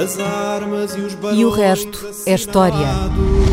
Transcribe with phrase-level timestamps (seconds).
[0.00, 2.86] As armas e os E o resto é história.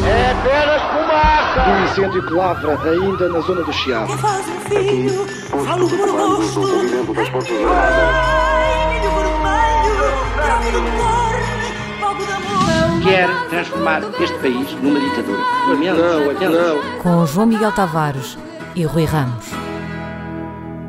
[0.06, 1.70] É apenas fumaça!
[1.72, 4.16] Um incêndio que lavra ainda na zona do Chiado.
[4.20, 5.26] faz um filho,
[5.66, 6.62] falo por rosto.
[7.74, 9.96] Ai, milho vermelho,
[10.36, 11.36] grave de cor,
[12.00, 13.04] fogo de amor.
[13.04, 15.40] Quer transformar este país numa ditadura.
[15.68, 16.50] Não, lamento.
[16.50, 17.02] não.
[17.02, 18.38] Com João Miguel Tavares
[18.76, 19.65] e Rui Ramos.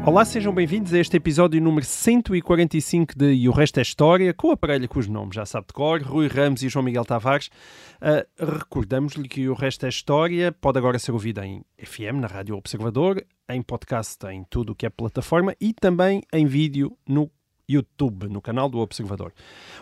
[0.06, 4.46] Olá, sejam bem-vindos a este episódio número 145 de E o Resto é História, com
[4.46, 7.48] o aparelho cujo nome já sabe de cor, Rui Ramos e João Miguel Tavares.
[8.00, 12.56] Uh, Recordamos-lhe que O Resto é História pode agora ser ouvido em FM, na Rádio
[12.56, 17.28] Observador, em podcast em tudo o que é plataforma e também em vídeo no
[17.68, 19.32] YouTube, no canal do Observador.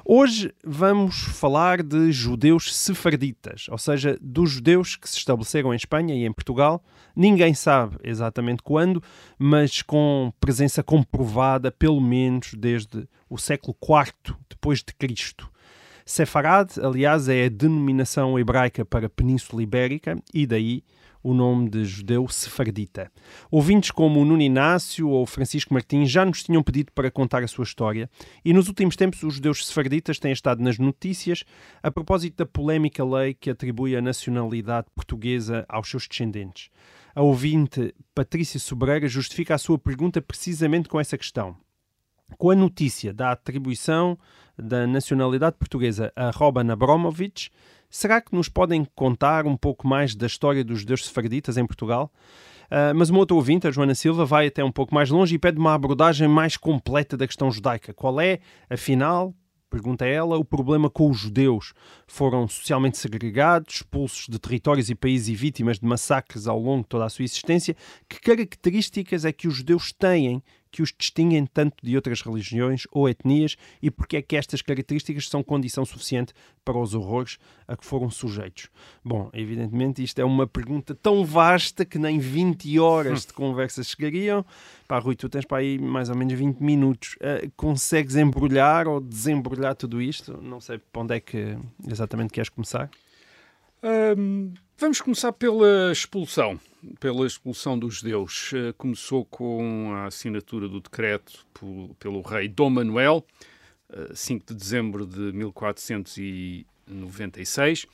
[0.05, 6.15] Hoje vamos falar de judeus sefarditas, ou seja, dos judeus que se estabeleceram em Espanha
[6.15, 6.83] e em Portugal.
[7.15, 9.03] Ninguém sabe exatamente quando,
[9.39, 15.51] mas com presença comprovada pelo menos desde o século IV depois de Cristo.
[16.07, 20.83] Sefarad, aliás, é a denominação hebraica para Península Ibérica e daí
[21.25, 23.11] o nome de judeu sefardita.
[23.51, 27.49] Ouvintes como o Nuno Inácio ou Francisco Martins já nos tinham pedido para contar a
[27.49, 28.11] sua história
[28.45, 31.43] e nos últimos tempos os judeus sefarditas têm estado nas notícias
[31.83, 36.69] a propósito da polémica lei que atribui a nacionalidade portuguesa aos seus descendentes.
[37.15, 41.57] A ouvinte Patrícia Sobreira justifica a sua pergunta precisamente com essa questão.
[42.37, 44.19] Com a notícia da atribuição
[44.59, 47.51] da nacionalidade portuguesa a Roban Abramovich,
[47.95, 52.13] será que nos podem contar um pouco mais da história dos judeus sefarditas em Portugal?
[52.65, 55.39] Uh, mas uma outra ouvinte, a Joana Silva, vai até um pouco mais longe e
[55.39, 57.95] pede uma abordagem mais completa da questão judaica.
[57.95, 59.33] Qual é, afinal,
[59.71, 61.73] pergunta ela, o problema com os judeus?
[62.05, 66.89] Foram socialmente segregados, expulsos de territórios e países e vítimas de massacres ao longo de
[66.89, 67.77] toda a sua existência?
[68.09, 70.43] Que características é que os judeus têm
[70.75, 75.29] que os distinguem tanto de outras religiões ou etnias e porque é que estas características
[75.29, 76.35] são condição suficiente
[76.65, 78.69] para os horrores a que foram sujeitos?
[79.05, 84.45] Bom, evidentemente isto é uma pergunta tão vasta que nem 20 horas de conversa chegariam.
[84.89, 87.15] Pá, Rui, tu tens para aí mais ou menos 20 minutos.
[87.21, 90.37] Uh, consegues embrulhar ou desembrulhar tudo isto?
[90.43, 91.57] Não sei para onde é que
[91.89, 92.91] exatamente queres começar.
[94.77, 96.59] Vamos começar pela expulsão,
[97.01, 98.53] pela expulsão dos judeus.
[98.53, 101.47] Uh, começou com a assinatura do decreto
[101.99, 103.27] pelo rei Dom Manuel,
[103.91, 107.87] uh, 5 de dezembro de 1496.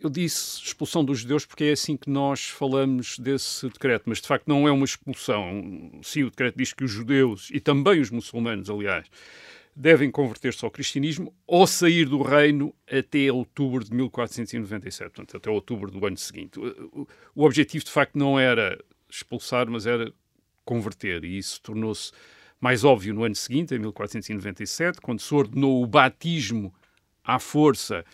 [0.00, 4.28] Eu disse expulsão dos judeus porque é assim que nós falamos desse decreto, mas de
[4.28, 5.90] facto não é uma expulsão.
[6.04, 9.08] Sim, o decreto diz que os judeus, e também os muçulmanos, aliás,
[9.78, 15.88] devem converter-se ao cristianismo ou sair do reino até outubro de 1497, portanto, até outubro
[15.88, 16.58] do ano seguinte.
[17.34, 18.76] O, objetivo, de facto, não era
[19.08, 20.12] expulsar, mas era
[20.64, 22.10] converter, e isso tornou-se
[22.60, 26.74] mais óbvio no ano seguinte, em 1497, quando se ordenou o batismo
[27.22, 28.04] à força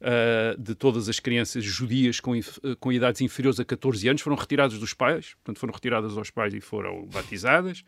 [0.00, 4.36] ah, de todas as crianças judias com, inf- com idades inferiores a 14 anos, foram
[4.36, 7.84] retiradas dos pais, portanto, foram retiradas aos pais e foram batizadas.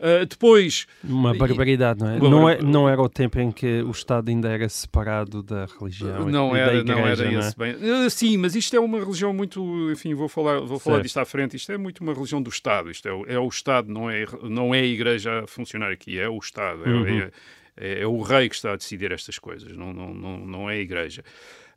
[0.00, 2.18] Ah, depois, Uma barbaridade, não é?
[2.18, 2.62] Não, é?
[2.62, 6.58] não era o tempo em que o Estado ainda era separado da religião Não da
[6.58, 7.48] era, igreja, não era não é?
[7.48, 7.76] esse bem.
[8.04, 9.90] Ah, Sim, mas isto é uma religião muito.
[9.90, 11.04] Enfim, vou falar, vou falar Certo.
[11.04, 11.56] disto à frente.
[11.56, 12.90] Isto é muito uma religião do Estado.
[12.90, 16.18] Isto é, o- é o Estado, não é, não é a igreja a funcionar aqui,
[16.18, 16.84] é o Estado.
[16.84, 17.06] é- Uhum.
[17.18, 17.30] É,
[17.76, 20.74] é- é o rei que está a decidir estas coisas, não, não, não, não é
[20.74, 21.24] a igreja.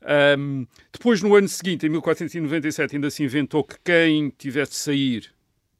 [0.03, 5.31] Ahm, depois, no ano seguinte, em 1497, ainda se inventou que quem tivesse de sair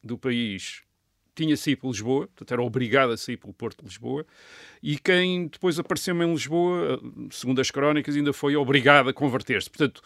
[0.03, 0.81] do país
[1.41, 4.25] tinha de sair por Lisboa, portanto era obrigado a sair pelo Porto de Lisboa,
[4.81, 9.69] e quem depois apareceu em Lisboa, segundo as crónicas, ainda foi obrigado a converter-se.
[9.69, 10.01] Portanto,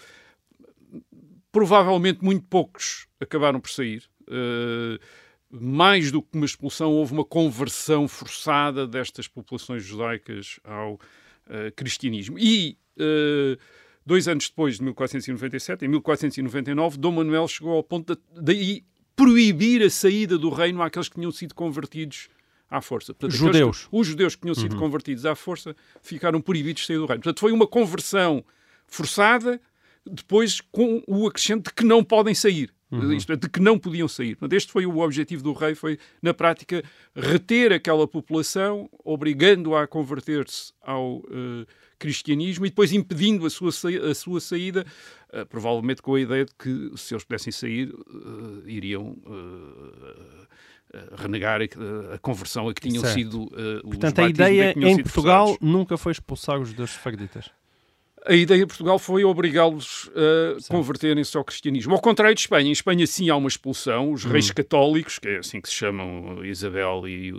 [1.51, 4.03] provavelmente muito poucos acabaram por sair.
[4.23, 4.99] Uh,
[5.49, 10.99] mais do que uma expulsão, houve uma conversão forçada destas populações judaicas ao uh,
[11.75, 12.37] cristianismo.
[12.37, 13.57] E uh,
[14.05, 18.83] dois anos depois de 1497, em 1499, Dom Manuel chegou ao ponto de daí
[19.15, 22.27] proibir a saída do reino àqueles que tinham sido convertidos
[22.69, 23.13] à força.
[23.13, 23.83] Portanto, Judeus.
[23.83, 27.21] que- os judeus que tinham sido convertidos à força ficaram proibidos de sair do reino.
[27.21, 28.43] Portanto, foi uma conversão
[28.87, 29.59] forçada,
[30.05, 32.73] depois com o acrescento de que não podem sair.
[32.91, 34.35] Isto é, de que não podiam sair.
[34.35, 36.83] Portanto, este foi o objetivo do rei, foi, na prática,
[37.15, 41.65] reter aquela população, obrigando-a a converter-se ao eh,
[41.97, 43.71] cristianismo e depois impedindo a sua,
[44.09, 44.85] a sua saída,
[45.33, 49.17] eh, provavelmente com a ideia de que, se eles pudessem sair, eh, iriam
[51.17, 53.15] renegar a, a conversão a que tinham Certo.
[53.15, 53.43] sido
[53.83, 57.49] os Portanto, a a ideia em Portugal nunca foi expulsar os judeus sefarditas.
[58.25, 61.93] A ideia de Portugal foi obrigá-los a converterem-se ao cristianismo.
[61.93, 65.37] Ao contrário de Espanha, em Espanha sim há uma expulsão, os reis católicos, que é
[65.37, 67.33] assim que se chamam Isabel, e,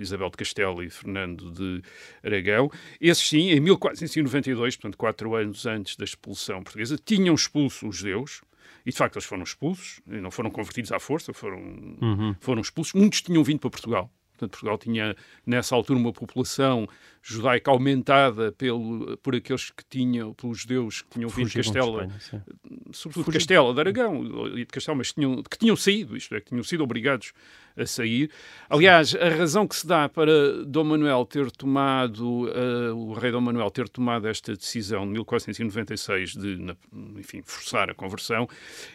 [0.00, 1.82] Isabel de Castelo e Fernando de
[2.24, 7.96] Aragão, esses sim, em 1492, portanto quatro anos antes da expulsão portuguesa, tinham expulso os
[7.96, 8.42] judeus,
[8.84, 12.34] e de facto eles foram expulsos, e não foram convertidos à força, foram, Uhum.
[12.40, 12.92] foram expulsos.
[12.94, 14.10] Muitos tinham vindo para Portugal.
[14.36, 15.16] Portanto, Portugal tinha,
[15.46, 16.86] nessa altura, uma população
[17.22, 22.44] judaica aumentada pelo, por aqueles que tinham, pelos judeus que tinham vindo de Castela, Espanha,
[22.92, 23.32] sobretudo de.
[23.38, 26.62] Castela, de Aragão e de Castela, mas tinham, que tinham saído, isto é, que tinham
[26.62, 27.32] sido obrigados
[27.76, 28.30] a sair.
[28.70, 33.40] Aliás, a razão que se dá para Dom Manuel ter tomado, eh, o rei Dom
[33.40, 36.76] Manuel ter tomado esta decisão de 1496 de, na-
[37.18, 38.48] enfim, forçar a conversão,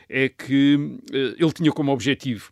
[0.10, 2.52] é que eh, ele tinha como objetivo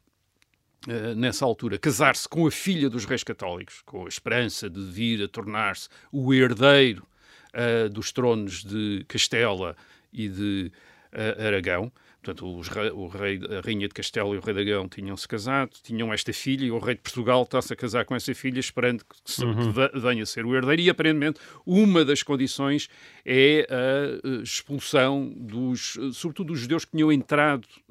[1.15, 5.27] nessa altura, casar-se com a filha dos reis católicos, com a esperança de vir a
[5.27, 7.05] tornar-se o herdeiro
[7.53, 9.75] eh, dos tronos de Castela
[10.13, 10.71] e de
[11.11, 11.91] eh, Aragão.
[12.21, 15.71] Portanto, os o rei, a rainha de Castela e o rei de Aragão tinham-se casado,
[15.81, 19.03] tinham esta filha e o rei de Portugal está-se a casar com essa filha esperando
[19.05, 22.89] que, se- que ve- venha a ser o herdeiro e aparentemente uma das condições
[23.25, 27.88] é a eh, expulsão dos, eh, sobretudo dos judeus que tinham entrado eh,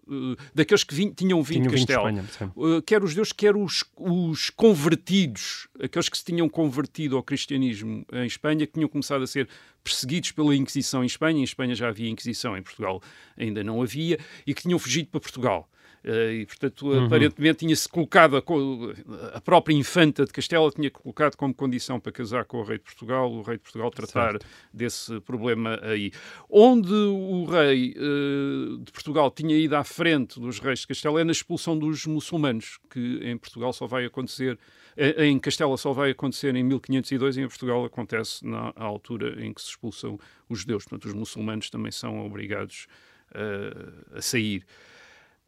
[0.54, 2.10] daqueles que tinham vindo Tinham Castela.
[2.10, 2.52] Espanha.
[2.56, 8.04] Uh, quer os judeus, quer os, os convertidos, aqueles que se tinham convertido ao cristianismo
[8.12, 9.48] em Espanha, que tinham começado a ser
[9.82, 11.40] perseguidos pela Inquisição em Espanha.
[11.40, 13.02] Em Espanha já havia Inquisição, em Portugal
[13.36, 15.68] ainda não havia, e que tinham fugido para Portugal.
[16.04, 21.52] Uh, e, portanto, aparentemente tinha-se colocado, a, a própria infanta de Castela tinha colocado como
[21.52, 24.38] condição para casar com o rei de Portugal, o rei de Portugal tratar
[24.72, 26.12] desse problema aí.
[26.48, 31.24] Onde o rei eh, de Portugal tinha ido à frente dos reis de Castela é
[31.24, 34.58] na expulsão dos muçulmanos, que em Portugal só vai acontecer,
[34.96, 39.52] eh, em Castela só vai acontecer em 1502 e em Portugal acontece na altura em
[39.52, 40.18] que se expulsam
[40.48, 40.84] os judeus.
[40.84, 42.86] Portanto, os muçulmanos também são obrigados
[43.34, 44.64] eh, a sair.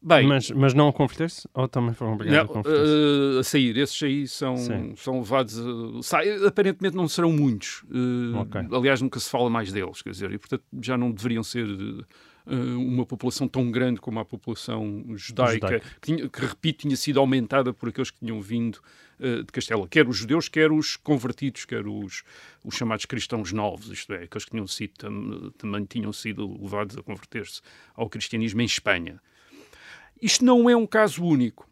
[0.03, 1.47] Bem, Mas, mas não a converter-se?
[1.53, 3.37] Ou também foram obrigados não, a converter-se?
[3.37, 4.95] eh, a sair, esses aí são, Sim.
[4.97, 5.59] são levados.
[5.59, 7.85] a- sai- aparentemente não serão muitos.
[7.91, 8.61] Eh, Ok.
[8.73, 11.67] Aliás, nunca se fala mais deles, quer dizer, e portanto já não deveriam ser
[12.47, 15.81] eh, uma população tão grande como a população judaica, Judaica.
[15.81, 18.79] Que, tinha- que, repito, tinha sido aumentada por aqueles que tinham vindo
[19.21, 22.23] eh, de Castela, quer os judeus, quer os convertidos, quer os,
[22.65, 26.97] os chamados cristãos novos, isto é, aqueles que tinham sido, tam- também tinham sido levados
[26.97, 27.61] a converter-se
[27.95, 29.21] ao cristianismo em Espanha.
[30.21, 31.69] Isto não é um caso único.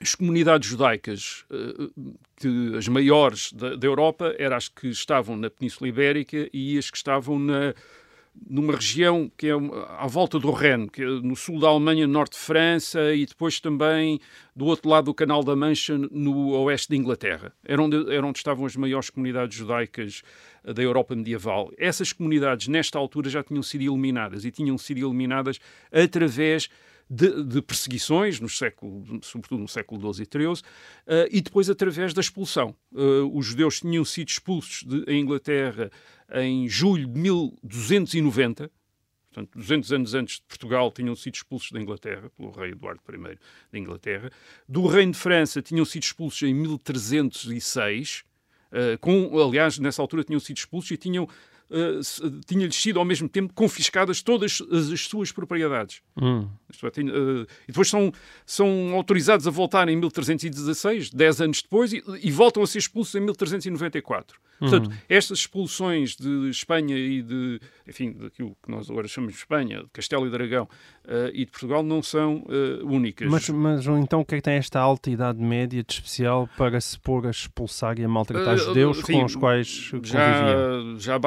[0.00, 1.90] As comunidades judaicas, eh,
[2.36, 6.90] que as maiores da, da Europa, eram as que estavam na Península Ibérica e as
[6.90, 7.74] que estavam na,
[8.48, 9.52] numa região que é
[9.98, 13.26] à volta do Reno, que é no sul da Alemanha, no norte de França e
[13.26, 14.20] depois também
[14.54, 17.52] do outro lado do Canal da Mancha, no oeste da Inglaterra.
[17.64, 20.22] Era onde, era onde estavam as maiores comunidades judaicas
[20.64, 21.70] eh, da Europa medieval.
[21.76, 25.58] Essas comunidades, nesta altura, já tinham sido eliminadas e tinham sido eliminadas
[25.92, 26.70] através
[27.10, 30.62] de, de perseguições, no século, sobretudo no século XII e XIII,
[31.08, 32.74] eh, e depois através da expulsão.
[32.94, 32.98] Eh,
[33.32, 35.90] os judeus tinham sido expulsos em Inglaterra
[36.32, 38.70] em julho de 1290,
[39.32, 43.38] portanto, 200 anos antes de Portugal, tinham sido expulsos da Inglaterra, pelo rei Eduardo I
[43.72, 44.30] da Inglaterra.
[44.68, 48.22] Do Reino de França, tinham sido expulsos em 1306,
[48.70, 51.28] eh, com, aliás, nessa altura tinham sido expulsos e tinham,
[51.70, 52.00] eh,
[52.46, 56.02] tinha-lhes sido ao mesmo tempo confiscadas todas as, as suas propriedades.
[56.20, 56.48] Hum.
[56.84, 58.12] Eh, e depois são,
[58.44, 63.14] são autorizados a voltar em 1316, 10 anos depois, e, e voltam a ser expulsos
[63.14, 64.40] em 1394.
[64.60, 69.82] Portanto, estas expulsões de Espanha e de, enfim, daquilo que nós agora chamamos de Espanha,
[69.82, 70.68] de Castelo e de Aragão
[71.08, 73.28] eh, e de Portugal não são eh, únicas.
[73.28, 76.80] Mas, mas então o que é que tem esta alta idade média de especial para
[76.80, 80.98] se pôr a expulsar e a maltratar Eh, judeus com os quais conviviam?
[80.98, 81.20] já, já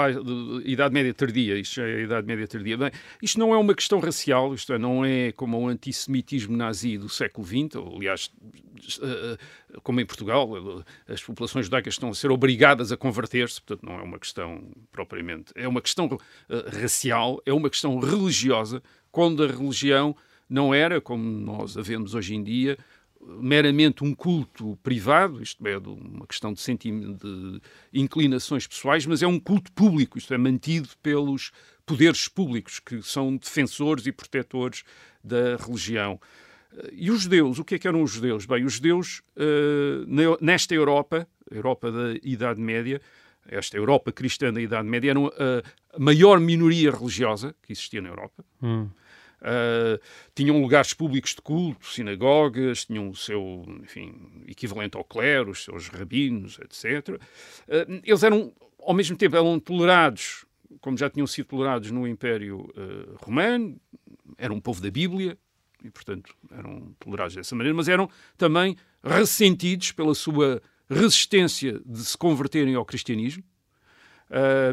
[0.63, 2.77] idade média tardia, isto já é a idade média tardia.
[2.77, 2.91] Bem,
[3.21, 7.09] isto não é uma questão racial, isto é, não é como o antissemitismo nazi do
[7.09, 8.31] século XX, ou, aliás,
[9.81, 10.49] como em Portugal,
[11.07, 14.63] eh, as populações judaicas estão a ser obrigadas a converter-se, portanto não é uma questão
[14.91, 20.15] propriamente, é uma questão eh, racial, é uma questão religiosa, quando a religião
[20.49, 22.77] não era, como nós a vemos hoje em dia,
[23.25, 27.61] meramente um culto privado, isto é, uma questão de, de
[27.93, 31.51] inclinações pessoais, mas é um culto público, isto é, mantido pelos
[31.85, 34.83] poderes públicos, que são defensores e protetores
[35.23, 36.19] da religião.
[36.91, 38.45] E os judeus, o que é que eram os judeus?
[38.45, 40.05] Bem, os judeus, eh,
[40.41, 43.01] nesta Europa, Europa da Idade Média,
[43.47, 48.09] esta Europa cristã da Idade Média, eram a, a maior minoria religiosa que existia na
[48.09, 48.43] Europa.
[48.61, 48.89] Hum.
[49.41, 49.99] Uh,
[50.33, 54.15] tinham lugares públicos de culto, sinagogas, tinham o seu, enfim,
[54.47, 57.09] equivalente ao clero, os seus rabinos, etc.
[57.09, 60.45] Uh, eles eram, ao mesmo tempo, eram tolerados
[60.83, 63.79] como já tinham sido tolerados no Império uh, Romano,
[64.37, 65.37] eram um povo da Bíblia
[65.83, 72.17] e, portanto, eram tolerados dessa maneira, mas eram também ressentidos pela sua resistência de se
[72.17, 73.43] converterem ao cristianismo.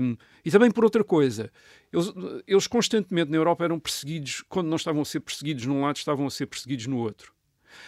[0.00, 1.50] Um, e também por outra coisa,
[1.92, 2.12] eles,
[2.46, 6.26] eles, constantemente na Europa eram perseguidos, quando não estavam a ser perseguidos num lado, estavam
[6.26, 7.32] a ser perseguidos no outro.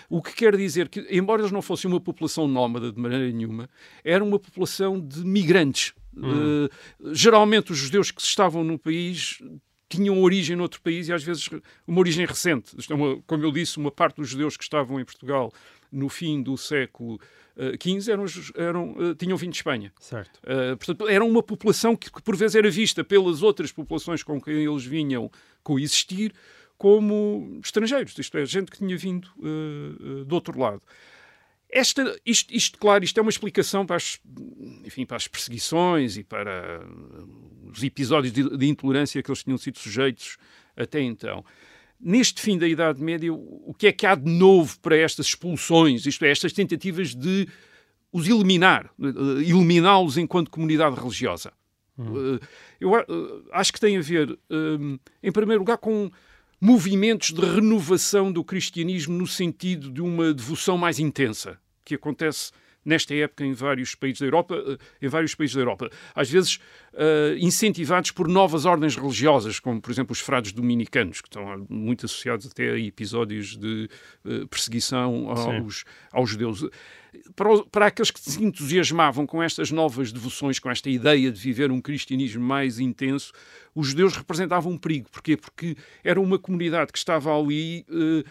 [0.08, 3.68] O que quer dizer que, embora eles não fossem uma população nómada de maneira nenhuma,
[4.04, 5.92] era uma população de migrantes.
[6.16, 6.66] Hum.
[6.66, 9.40] Uh, geralmente os judeus que estavam no país
[9.96, 11.49] tinham origem noutro país e às vezes
[11.87, 12.76] uma origem recente.
[12.78, 12.96] É
[13.26, 15.52] como eu disse, uma parte dos judeus que estavam em Portugal
[15.90, 17.20] no fim do século
[17.80, 18.25] XV uh, eram,
[18.56, 19.92] eram, uh, tinham vindo de Espanha.
[20.00, 20.38] Certo.
[20.38, 24.40] Uh, portanto, era uma população que, que, por vezes era vista pelas outras populações com
[24.40, 25.30] quem eles vinham
[25.62, 26.32] coexistir
[26.82, 30.82] como estrangeiros, isto é, gente que tinha vindo uh, uh, do outro lado.
[31.72, 34.20] Esta, isto, isto, claro, isto é uma explicação para as,
[34.84, 36.86] enfim, para as perseguições e para
[37.72, 40.36] os episódios de, de intolerância que eles tinham sido sujeitos
[40.76, 41.44] até então
[42.02, 46.04] neste fim da Idade Média, o que é que há de novo para estas expulsões,
[46.04, 47.48] isto é, estas tentativas de
[48.12, 48.90] os eliminar,
[49.38, 51.52] eliminá-los enquanto comunidade religiosa?
[51.96, 52.38] Hum.
[52.80, 52.90] Eu
[53.52, 54.36] acho que tem a ver,
[55.22, 56.10] em primeiro lugar, com
[56.60, 62.52] movimentos de renovação do cristianismo no sentido de uma devoção mais intensa, que acontece
[62.84, 66.56] nesta época em vários países da Europa, eh, em vários países da Europa, às vezes
[66.94, 72.06] uh, incentivados por novas ordens religiosas, como por exemplo os frades dominicanos, que estão muito
[72.06, 73.88] associados até a episódios de
[74.24, 76.66] uh, perseguição aos, aos judeus.
[77.36, 81.70] Para, para, aqueles que se entusiasmavam com estas novas devoções, com esta ideia de viver
[81.70, 83.32] um cristianismo mais intenso,
[83.74, 85.10] os judeus representavam um perigo.
[85.10, 85.36] Porquê?
[85.36, 87.84] Porque era uma comunidade que estava ali.
[87.88, 88.24] Uh,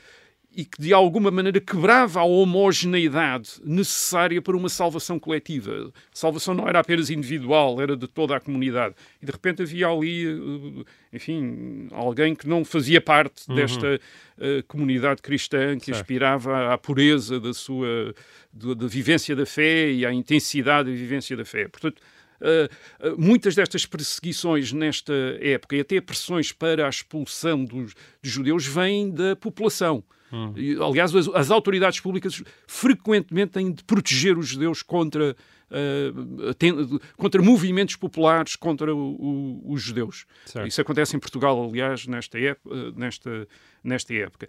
[0.54, 5.92] e que de alguma maneira quebrava a homogeneidade necessária para uma salvação coletiva.
[5.94, 8.94] A salvação não era apenas individual, era de toda a comunidade.
[9.22, 13.56] E de repente havia ali, eh, enfim, alguém que não fazia parte uhum.
[13.56, 16.02] desta uh, comunidade cristã que certo.
[16.02, 18.14] aspirava à pureza da sua
[18.54, 21.68] da vivência da fé e à intensidade da vivência da fé.
[21.68, 22.02] Portanto,
[22.42, 22.66] Uh,
[23.08, 28.66] uh, muitas destas perseguições nesta época e até pressões para a expulsão dos, dos judeus
[28.66, 30.04] vêm da população.
[30.32, 30.54] Hum.
[30.88, 35.36] Aliás, as, as, autoridades públicas frequentemente têm de proteger os judeus contra,
[35.70, 36.74] uh, tem,
[37.18, 40.26] contra movimentos populares contra o, o, os judeus.
[40.46, 40.68] Certo.
[40.68, 43.48] Isso acontece em Portugal, aliás, nesta época, nesta,
[43.84, 44.48] nesta época.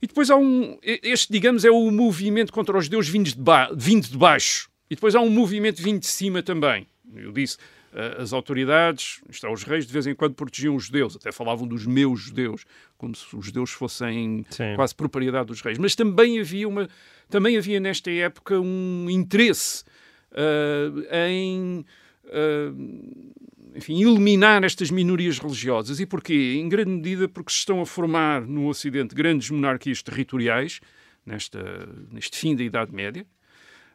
[0.00, 0.78] E depois há um.
[0.82, 4.70] Este, digamos, é o movimento contra os judeus de, ba, vindo de baixo.
[4.90, 6.86] E depois há um movimento vindo de cima também.
[7.14, 7.56] Eu disse
[8.18, 11.66] as autoridades, isto é, os reis, de vez em quando protegiam os judeus, até falavam
[11.66, 12.64] dos meus judeus,
[12.96, 14.74] como se os judeus fossem Sim.
[14.76, 15.78] quase propriedade dos reis.
[15.78, 16.88] Mas também havia, uma,
[17.28, 19.84] também havia nesta época um interesse
[20.32, 21.84] uh, em.
[22.24, 25.98] Uh, enfim, eliminar estas minorias religiosas.
[25.98, 26.58] E porquê?
[26.58, 30.78] Em grande medida porque se estão a formar no Ocidente grandes monarquias territoriais,
[31.24, 33.26] nesta, neste fim da Idade Média.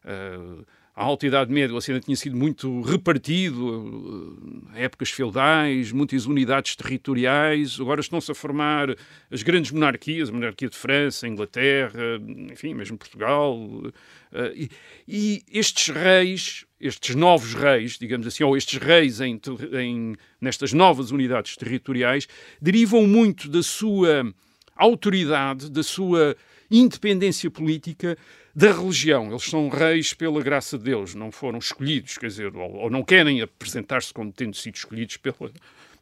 [0.04, 0.66] Uh,
[0.98, 4.36] a Alta Idade Média, o Ocidente tinha sido muito repartido,
[4.74, 8.96] eh, épocas feudais, muitas unidades territoriais, agora estão-se a formar
[9.30, 12.20] as grandes monarquias, a monarquia de França, Inglaterra,
[12.52, 13.60] enfim, mesmo Portugal.
[14.34, 14.70] Eh, e,
[15.08, 19.40] e estes reis, estes novos reis, digamos assim, ou estes reis em,
[19.80, 22.28] em, nestas novas unidades territoriais,
[22.60, 24.34] derivam muito da sua
[24.76, 26.36] autoridade, da sua
[26.72, 28.18] independência política
[28.58, 29.28] da religião.
[29.28, 33.04] Eles são reis pela graça de Deus, não foram escolhidos, quer dizer, ou, ou não
[33.04, 35.52] querem apresentar-se como tendo sido escolhidos pela,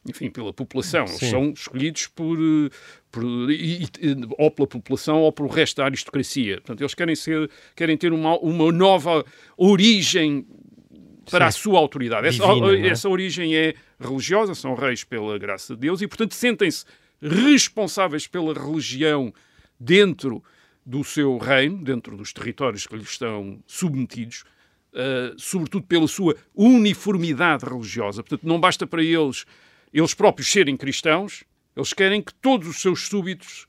[0.07, 1.03] enfim, pela população.
[1.03, 1.31] Eles Sim.
[1.31, 2.37] são escolhidos por,
[3.11, 3.85] por e,
[4.37, 6.55] ou pela população ou pelo resto da aristocracia.
[6.61, 9.25] Portanto, eles querem ser, querem ter uma, uma nova
[9.57, 10.47] origem
[11.29, 11.59] para Sim.
[11.59, 12.25] a sua autoridade.
[12.25, 12.87] Essa, é?
[12.87, 16.85] essa origem é religiosa, são reis pela graça de Deus e, portanto, sentem-se
[17.21, 19.33] responsáveis pela religião
[19.77, 20.41] dentro
[20.85, 24.43] do seu reino, dentro dos territórios que lhes estão submetidos,
[24.93, 28.21] uh, sobretudo pela sua uniformidade religiosa.
[28.21, 29.45] Portanto, não basta para eles
[29.93, 33.65] eles próprios serem cristãos, eles querem que todos os seus súbditos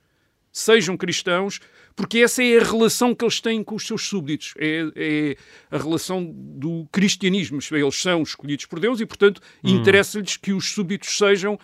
[0.52, 1.60] sejam cristãos,
[1.94, 5.36] porque essa é a relação que eles têm com os seus súbditos, é, é
[5.70, 7.60] a relação do cristianismo.
[7.70, 9.76] Eles são escolhidos por Deus e, portanto, hum.
[9.76, 11.54] interessa-lhes que os súbditos sejam.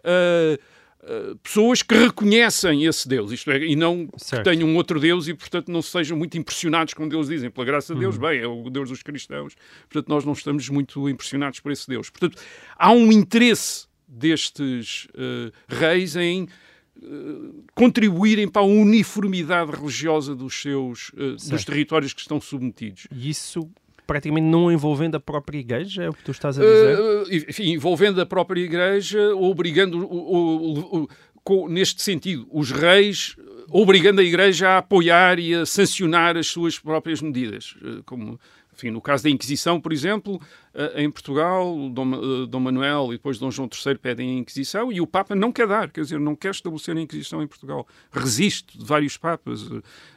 [0.00, 0.58] Uh,
[1.00, 4.42] eh, pessoas que reconhecem esse Deus, isto é, e não certo.
[4.42, 7.64] que tenham um outro Deus e, portanto, não sejam muito impressionados, como Deus dizem, pela
[7.64, 8.22] graça de Deus, uhum.
[8.22, 9.54] bem, é o Deus dos cristãos,
[9.88, 12.10] portanto, nós não estamos muito impressionados por esse Deus.
[12.10, 12.42] Portanto,
[12.76, 16.48] há um interesse destes uh, reis em
[16.96, 21.12] uh, contribuírem para a uniformidade religiosa dos seus
[21.48, 23.06] dos territórios que estão submetidos.
[23.12, 23.70] E isso
[24.08, 26.98] praticamente não envolvendo a própria Igreja, é o que tu estás a dizer?
[26.98, 31.08] Uh, enfim, envolvendo a própria Igreja, obrigando, o, o,
[31.46, 33.36] o, neste sentido, os reis,
[33.70, 37.74] obrigando a Igreja a apoiar e a sancionar as suas próprias medidas,
[38.06, 38.40] como
[38.78, 40.40] enfim, no caso da Inquisição, por exemplo,
[40.72, 44.92] eh, em Portugal, Dom, eh, Dom Manuel e depois Dom João III pedem a Inquisição
[44.92, 47.86] e o Papa não quer dar, quer dizer, não quer estabelecer a Inquisição em Portugal.
[48.12, 49.68] Resiste de vários Papas.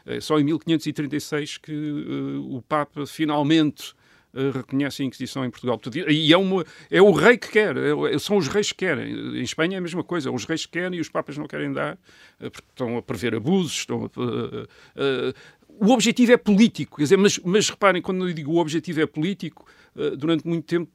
[0.06, 3.94] É só em 1536 que uh, o Papa finalmente
[4.34, 5.80] uh, reconhece a Inquisição em Portugal.
[6.08, 9.40] E é, uma, é o rei que quer, é, são os reis que querem.
[9.40, 11.96] Em Espanha é a mesma coisa, os reis querem e os Papas não querem dar,
[11.96, 15.34] uh, porque estão a prever abusos, estão a,
[15.82, 19.08] o objetivo é político, quer dizer, mas, mas reparem, quando eu digo o objetivo é
[19.08, 20.92] político, uh, durante muito tempo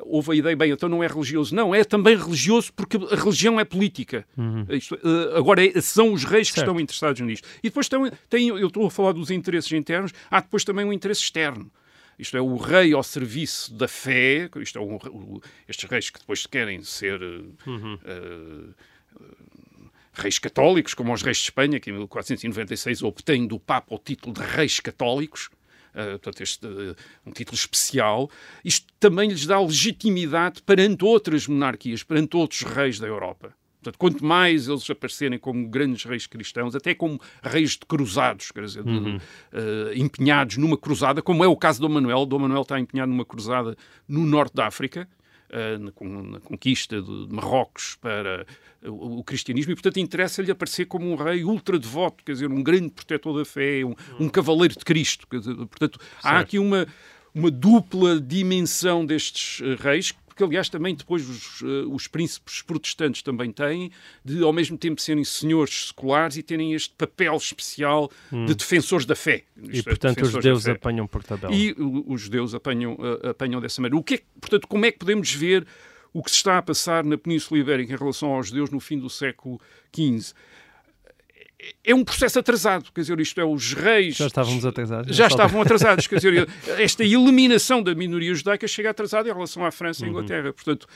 [0.00, 1.54] houve a ideia, bem, então não é religioso.
[1.54, 4.26] Não, é também religioso porque a religião é política.
[4.34, 4.64] Uhum.
[4.70, 6.54] Isto, uh, agora, é, são os reis certo.
[6.54, 7.46] que estão interessados nisto.
[7.58, 10.92] E depois tem, tem, eu estou a falar dos interesses internos, há depois também um
[10.92, 11.70] interesse externo.
[12.18, 16.46] Isto é o rei ao serviço da fé, isto é o, estes reis que depois
[16.46, 17.94] querem ser uhum.
[17.94, 18.74] uh,
[20.18, 24.34] reis católicos, como os reis de Espanha, que em 1496 obtêm do Papa o título
[24.34, 25.48] de reis católicos,
[25.94, 26.96] uh, portanto, este, uh,
[27.26, 28.30] um título especial,
[28.64, 33.54] isto também lhes dá legitimidade perante outras monarquias, perante outros reis da Europa.
[33.80, 38.64] Portanto, quanto mais eles aparecerem como grandes reis cristãos, até como reis de cruzados, quer
[38.64, 39.16] dizer, uhum.
[39.16, 39.20] uh,
[39.94, 42.26] empenhados numa cruzada, como é o caso de Dom Manuel.
[42.26, 43.76] Dom Manuel está empenhado numa cruzada
[44.08, 45.08] no norte da África,
[45.52, 48.46] na, na, conquista de Marrocos para
[48.84, 52.90] o, cristianismo e, portanto, interessa-lhe aparecer como um rei ultra devoto, quer dizer, um grande
[52.90, 55.26] protetor da fé, um, um cavaleiro de Cristo.
[55.30, 56.24] Dizer, portanto, certo.
[56.24, 56.86] há aqui uma,
[57.34, 63.22] uma dupla dimensão destes uh, reis que aliás também depois os, uh, os, príncipes protestantes
[63.22, 63.90] também têm,
[64.24, 68.46] de ao mesmo tempo serem senhores seculares e terem este papel especial hum.
[68.46, 69.42] de defensores da fé.
[69.60, 71.52] E é, portanto os judeus apanham por tabela.
[71.52, 74.00] E os judeus apanham, uh, apanham dessa maneira.
[74.00, 75.66] O que é, portanto, como é que podemos ver
[76.12, 78.98] o que se está a passar na Península Ibérica em relação aos judeus no fim
[78.98, 79.60] do século
[79.94, 80.32] XV.
[81.84, 84.16] É um processo atrasado, quer dizer, isto é, os reis...
[84.16, 85.16] Já estávamos atrasados.
[85.16, 86.48] Já, estavam atrasados, quer dizer,
[86.78, 90.12] esta eliminação da minoria judaica chega atrasada em relação à França e à uhum.
[90.18, 90.46] Inglaterra.
[90.46, 90.52] Uhum.
[90.52, 90.86] Portanto,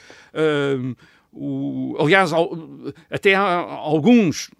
[0.78, 0.94] um,
[1.34, 2.30] o, aliás,
[3.10, 4.50] até há alguns,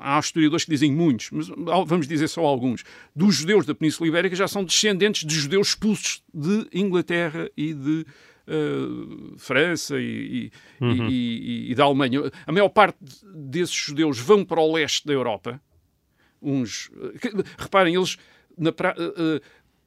[0.00, 1.48] há historiadores que dizem muitos, mas
[1.86, 2.82] vamos dizer só alguns,
[3.14, 8.04] dos judeus da Península Ibérica já são descendentes de judeus expulsos de Inglaterra e de
[8.48, 11.08] uh, França e, uhum.
[11.08, 12.22] e, e, da Alemanha.
[12.44, 12.98] A maior parte
[13.32, 15.62] desses judeus vão para o leste da Europa.
[16.42, 16.90] Uns,
[17.56, 18.16] reparem, eles
[18.58, 19.40] na, uh,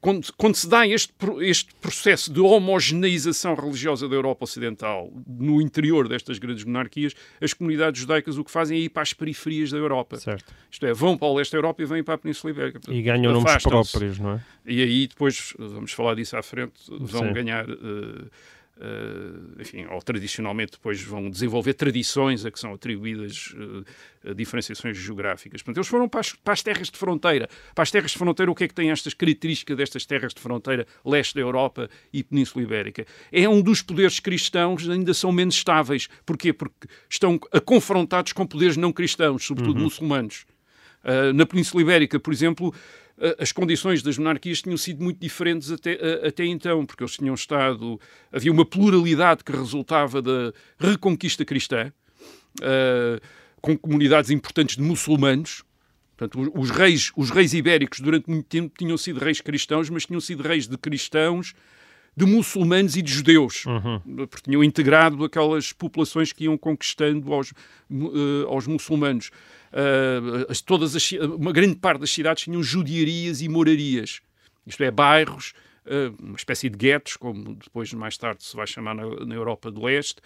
[0.04, 6.06] quando, quando, se dá este, este processo de homogeneização religiosa da Europa Ocidental no interior
[6.06, 9.78] destas grandes monarquias, as comunidades judaicas o que fazem é ir para as periferias da
[9.78, 10.18] Europa.
[10.18, 10.52] Certo.
[10.70, 12.80] Isto é, vão para o leste da Europa e vêm para a Península Ibérica.
[12.86, 14.40] E ganham nomes próprios, não é?
[14.66, 17.32] E aí depois, vamos falar disso à frente, vão Sim.
[17.32, 17.66] ganhar...
[17.66, 18.30] Uh,
[18.76, 23.54] Uh, enfim, ou tradicionalmente depois vão desenvolver tradições a que são atribuídas
[24.24, 25.62] uh, diferenciações geográficas.
[25.62, 27.48] Portanto, eles foram para as, para as, terras de fronteira.
[27.72, 30.40] Para as terras de fronteira, o que é que tem estas características destas terras de
[30.40, 33.06] fronteira, leste da Europa e Península Ibérica?
[33.30, 36.08] É um dos poderes cristãos ainda são menos estáveis.
[36.26, 36.52] Porquê?
[36.52, 39.84] Porque estão confrontados com poderes não cristãos, sobretudo uhum.
[39.84, 40.46] muçulmanos.
[41.04, 42.74] Uh, na Península Ibérica, por exemplo,
[43.38, 48.00] as condições das monarquias tinham sido muito diferentes até, até então, porque eles tinham estado.
[48.32, 51.92] Havia uma pluralidade que resultava da reconquista cristã,
[52.60, 53.20] uh,
[53.60, 55.62] com comunidades importantes de muçulmanos.
[56.16, 60.20] Portanto, os reis, os reis ibéricos, durante muito tempo, tinham sido reis cristãos, mas tinham
[60.20, 61.54] sido reis de cristãos,
[62.16, 64.26] de muçulmanos e de judeus, uhum.
[64.28, 69.30] porque tinham integrado aquelas populações que iam conquistando aos, uh, aos muçulmanos
[69.74, 74.20] uh, todas as, uma grande parte das cidades tinham judiarias e morarias,
[74.64, 75.52] isto é, bairros,
[75.86, 79.70] uh, uma espécie de guetos, como depois mais tarde se vai chamar na, na Europa
[79.70, 80.22] do Leste,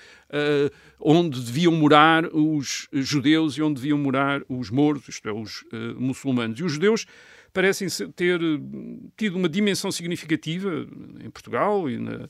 [1.01, 5.64] onde deviam morar os judeus e onde deviam morar os moros, isto é, os
[5.96, 6.61] muçulmanos.
[6.61, 7.07] E os judeus
[7.59, 8.40] parecem ter
[9.16, 10.87] tido uma dimensão significativa
[11.21, 12.29] em Portugal e na,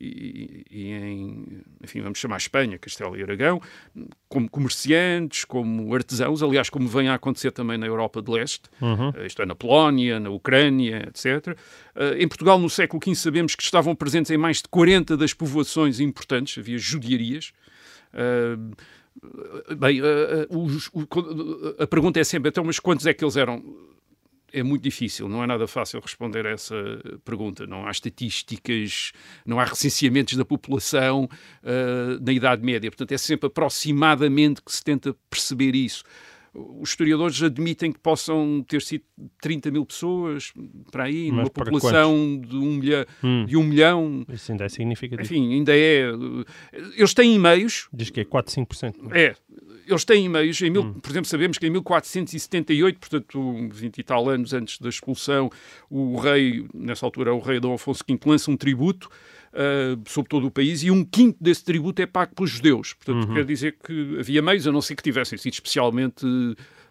[0.00, 3.60] e, e, em, enfim, vamos chamar Espanha, Castelo e Aragão,
[4.28, 9.10] como comerciantes, como artesãos, aliás, como vem a acontecer também na Europa de Leste, uhum.
[9.16, 11.58] Eh, isto é, na Polónia, na Ucrânia, etc.
[11.96, 15.34] Uh, em Portugal, no século XV, sabemos que estavam presentes em mais de 40 das
[15.34, 17.52] povoações importantes, havia judiarias.
[18.14, 18.76] Uh,
[19.74, 20.88] bem, uh, os,
[21.80, 23.88] a pergunta é sempre, então, mas quantos é que eles eram?
[24.52, 26.74] É muito difícil, não é nada fácil responder a essa
[27.24, 27.66] pergunta.
[27.66, 29.12] Não há estatísticas,
[29.44, 32.90] não há recenseamentos da população uh, na Idade Média.
[32.90, 36.02] Portanto, é sempre aproximadamente que se tenta perceber isso.
[36.54, 39.04] Os historiadores admitem que possam ter sido
[39.40, 40.52] 30 mil pessoas
[40.90, 43.44] para aí, Mas numa para população de um, milha, Hum.
[43.46, 44.24] de um milhão.
[44.28, 45.26] Isso ainda é significativo.
[45.34, 46.04] Enfim, ainda é.
[46.96, 48.94] Eles têm e-mails, Diz que é 4, 5%.
[49.14, 49.34] é.
[49.86, 50.94] Eles têm e-mails, em mil, Hum.
[50.94, 55.48] por exemplo, sabemos que em 1478, portanto, 20 e tal anos antes da expulsão,
[55.88, 59.08] o rei, nessa altura, o rei Dom Afonso V lança um tributo
[59.58, 62.94] uh, sobre todo o país e um quinto desse tributo é pago pelos judeus.
[62.94, 63.34] Portanto, Uhum.
[63.34, 66.24] quer dizer que havia meios, a não ser que tivessem sido especialmente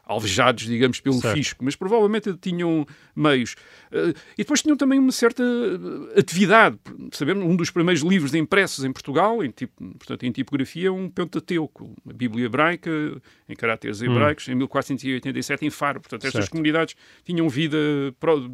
[0.07, 1.35] alvejados, digamos, pelo Certo.
[1.35, 3.55] fisco, mas provavelmente tinham meios.
[3.91, 6.77] Uh, e depois tinham também uma certa uh, atividade.
[7.11, 11.09] Sabemos, um dos primeiros livros impressos em Portugal, em, tipo, portanto, em tipografia, é um
[11.09, 12.89] Pentateuco, uma Bíblia hebraica,
[13.49, 15.99] em caracteres hebraicos, em 1487, em Faro.
[15.99, 16.51] Portanto, estas Certo.
[16.51, 17.77] comunidades tinham vida,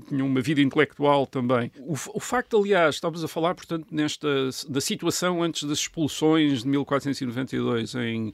[0.08, 1.72] tinham uma vida intelectual também.
[1.80, 4.28] O, o facto, aliás, estávamos a falar, portanto, nesta,
[4.68, 8.34] da situação antes das expulsões de 1492 em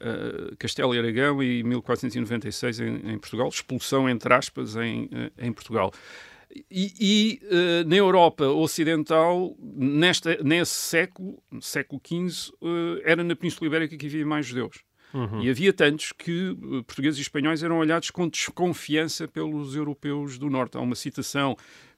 [0.00, 5.52] eh, Castelo e Aragão e 1496 em, em Portugal, expulsão entre aspas em, eh, em
[5.52, 5.92] Portugal.
[6.70, 13.66] E, e, eh, na Europa Ocidental, nesta, nesse século, século XV, eh, era na Península
[13.66, 14.84] Ibérica que havia mais judeus.
[15.40, 16.54] E havia tantos que
[16.86, 20.76] portugueses e espanhóis eram olhados com desconfiança pelos europeus do Norte.
[20.76, 21.56] Há uma citação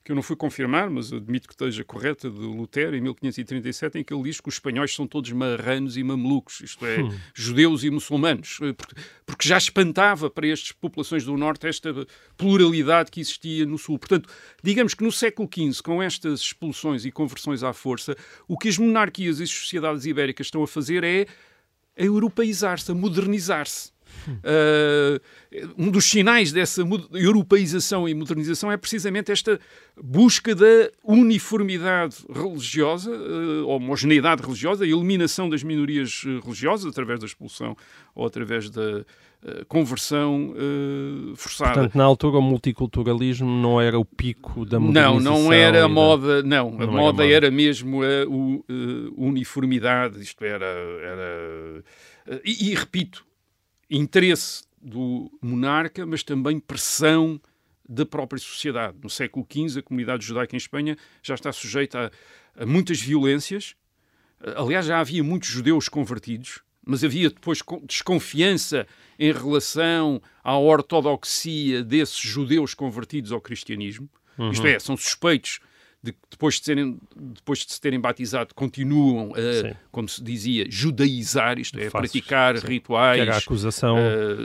[0.08, 4.02] que eu não fui confirmar, mas admito que esteja correta, de Lutero, em 1537, em
[4.02, 6.96] que ele diz que os espanhóis são todos marranos e mamelucos, isto é,
[7.34, 8.94] judeus e muçulmanos, eh, porque,
[9.26, 11.92] porque já espantava para estas populações do Norte esta
[12.38, 13.98] pluralidade que existia no Sul.
[13.98, 14.30] Portanto,
[14.64, 18.16] digamos que no século XV, com estas expulsões e conversões à força,
[18.48, 21.26] o que as monarquias e as sociedades ibéricas estão a fazer é
[21.98, 23.92] a europeizar-se, a modernizar-se.
[24.28, 25.20] Uh,
[25.78, 26.82] um dos sinais dessa
[27.14, 29.58] europeização e modernização é precisamente esta
[30.02, 37.26] busca da uniformidade religiosa, uh, homogeneidade religiosa, a eliminação das minorias uh, religiosas através da
[37.26, 37.74] expulsão
[38.14, 40.54] ou através da uh, conversão
[41.36, 41.72] forçada.
[41.74, 45.42] Portanto, na altura o multiculturalismo não era o pico da Não, modernização.
[45.44, 46.70] não era e a da- moda, não.
[46.70, 47.26] Não a era moda moda.
[47.26, 48.26] era mesmo a
[49.16, 50.66] uniformidade, isto era.
[50.66, 51.84] era
[52.44, 53.24] e, e, repito,
[53.90, 57.40] interesse do monarca, mas também pressão
[57.88, 58.96] da própria sociedade.
[59.02, 62.12] No século XV, a comunidade judaica em Espanha já está sujeita
[62.56, 63.74] a, a muitas violências.
[64.56, 68.86] Aliás, já havia muitos judeus convertidos, mas havia depois co- desconfiança
[69.18, 74.08] em relação à ortodoxia desses judeus convertidos ao cristianismo.
[74.52, 75.58] Isto é, são suspeitos
[76.08, 79.68] de que depois de, serem, depois de se terem batizado continuam Sim.
[79.68, 82.66] a, como se dizia, judaizar, isto é, praticar sim.
[82.66, 83.16] rituais.
[83.16, 83.96] Que era a acusação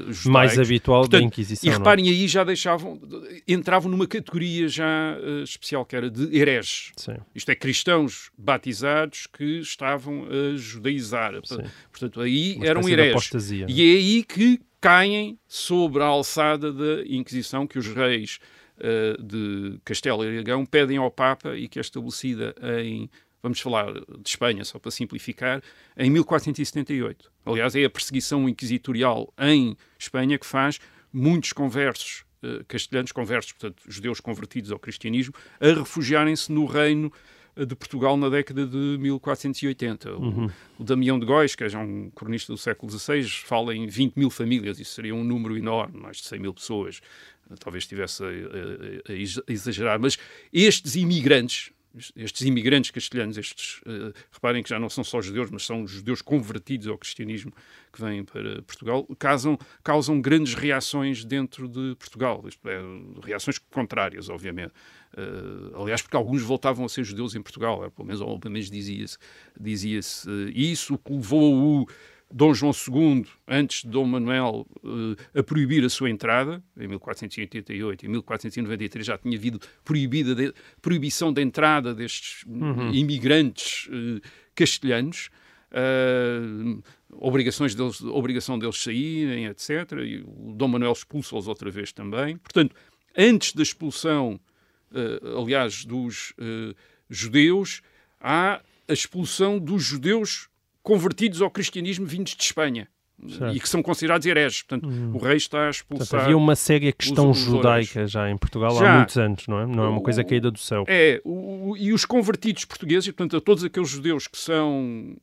[0.10, 0.26] judaicos.
[0.26, 1.69] mais habitual da Portanto, Inquisição.
[1.69, 1.78] E é?
[1.78, 2.99] reparem aí, já deixavam,
[3.47, 6.91] entravam numa categoria já eh, especial, que era de hereges.
[6.95, 7.15] Sim.
[7.36, 11.34] Isto é, cristãos batizados que estavam a judaizar.
[11.43, 11.58] Sim.
[11.91, 13.12] Portanto, aí Uma eram hereges.
[13.12, 18.39] apostasia, E é aí que caem sobre a alçada da Inquisição que os reis
[19.19, 23.10] de Castelo e Aragão pedem ao Papa e que é estabelecida em,
[23.41, 25.62] vamos falar de Espanha, só para simplificar,
[25.98, 27.32] em 1478.
[27.46, 30.80] Aliás, é a perseguição inquisitorial em Espanha que faz
[31.12, 37.12] muitos conversos eh, castelhanos, conversos, portanto, judeus convertidos ao cristianismo, a refugiarem-se no reino
[37.56, 40.13] eh, de Portugal na década de 1480.
[40.13, 43.88] O, o Damião de Góis, que é já um cronista do século XVI, fala em
[43.88, 47.00] 20 mil famílias, isso seria um número enorme, mais de 100 mil pessoas.
[47.60, 50.17] Talvez estivesse a, a- a ex- a exagerar, mas
[50.51, 51.71] estes imigrantes,
[52.15, 56.21] estes imigrantes castelhanos, estes, eh, reparem que já não são só judeus, mas são judeus
[56.23, 57.53] convertidos ao cristianismo
[57.91, 62.79] que vêm para Portugal, causam, causam grandes reações dentro de Portugal, isto é,
[63.23, 64.71] reações contrárias, obviamente.
[65.15, 65.21] Eh,
[65.79, 69.17] aliás, porque alguns voltavam a ser judeus em Portugal, pelo menos, ou pelo menos dizia-se
[69.60, 71.88] dizia eh, isso, o que levou o
[72.36, 74.65] Dom João II, antes de Dom Manuel,
[75.34, 80.52] eh, a proibir a sua entrada, em 1488 e 1493 já tinha havido proibida de-
[80.82, 82.43] proibição da entrada destes
[82.91, 84.19] imigrantes eh,
[84.56, 85.30] castelhanos,
[85.72, 86.39] eh,
[87.12, 89.69] obrigações deles, obrigação deles saírem, etc.
[90.04, 92.38] E o Dom Manuel expulsa-os outra vez também.
[92.38, 92.76] Portanto,
[93.15, 94.39] antes da expulsão,
[95.38, 96.34] aliás, dos
[97.10, 97.82] judeus,
[98.19, 100.50] há a expulsão dos judeus
[100.84, 102.88] convertidos ao cristianismo vindos de Espanha
[103.30, 103.56] Certo.
[103.56, 104.63] e que são considerados hereges.
[104.63, 106.08] Portanto, o rei está a expulsar.
[106.08, 108.93] Portanto, havia uma séria questão os- os judaica já em Portugal Já.
[108.93, 109.65] há muitos anos, não é?
[109.65, 110.84] Não é uma coisa caída do céu.
[110.88, 115.15] É, o- e os convertidos portugueses, e, portanto, a todos aqueles judeus que são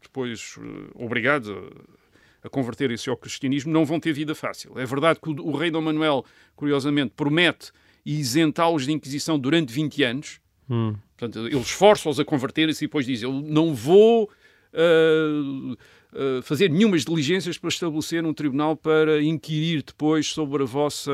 [0.00, 4.78] depois eh, obrigados a, a converterem-se ao cristianismo, não vão ter vida fácil.
[4.78, 7.72] É verdade que o, o rei Dom Manuel, curiosamente, promete
[8.06, 10.40] isentá-los de Inquisição durante 20 anos.
[10.70, 10.94] Hum.
[11.16, 14.30] Portanto, ele esforça-os a converterem-se e depois diz: Eu não vou.
[14.74, 21.12] Uh, fazer nenhumas diligências para estabelecer um tribunal para inquirir depois sobre a vossa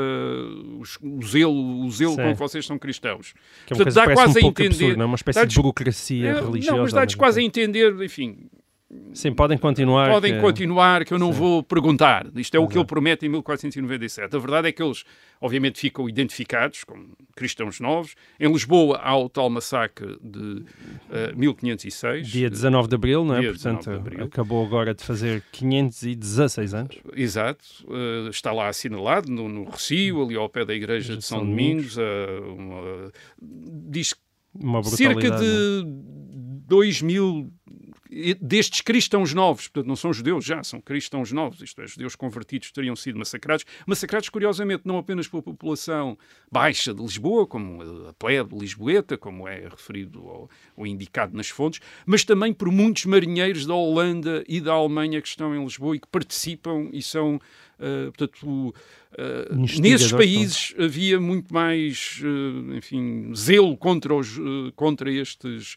[1.03, 3.33] o zelo, o zelo com que vocês são cristãos.
[3.67, 5.07] Que é uma Portanto, dá quase um a entender, absurdo, não é?
[5.07, 6.77] uma espécie de burocracia é, religiosa.
[6.77, 8.49] Não, mas dá-lhes quase a entender, enfim,
[9.15, 10.11] Sim, podem continuar.
[10.11, 10.41] Podem que...
[10.41, 11.39] continuar, que eu não Sim.
[11.39, 12.27] vou perguntar.
[12.35, 12.65] Isto é Exato.
[12.65, 14.35] o que ele promete em 1497.
[14.35, 15.05] A verdade é que eles,
[15.41, 18.17] obviamente, ficam identificados como cristãos novos.
[18.41, 20.65] Em Lisboa há o tal massacre de uh,
[21.13, 22.27] eh, 1506.
[22.27, 23.43] Dia 19 de abril, não é?
[23.43, 23.91] Portanto,
[24.23, 26.97] acabou agora de fazer 516 anos.
[27.15, 27.65] Exato.
[27.87, 31.47] Uh, está lá assinalado no, no Recio, ali ao pé da igreja de, São, São
[31.47, 31.97] Domingos.
[31.97, 32.03] Uh,
[32.57, 34.15] uma, diz
[34.85, 35.85] cerca de
[36.67, 37.53] 2 mil
[38.41, 42.71] destes cristãos novos, portanto não são judeus já, são cristãos novos, isto é, judeus convertidos
[42.71, 46.17] teriam sido massacrados, massacrados curiosamente não apenas pela população
[46.51, 51.81] baixa de Lisboa, como a plebe lisboeta, como é referido ou, ou indicado nas fontes,
[52.07, 56.01] mas também por muitos marinheiros da Holanda e da Alemanha que estão em Lisboa e
[56.01, 57.41] que participam e são
[57.75, 64.39] Uh, portanto, uh, nesses países havia muito mais, uh, enfim, zelo contra, os,
[64.77, 65.77] contra estes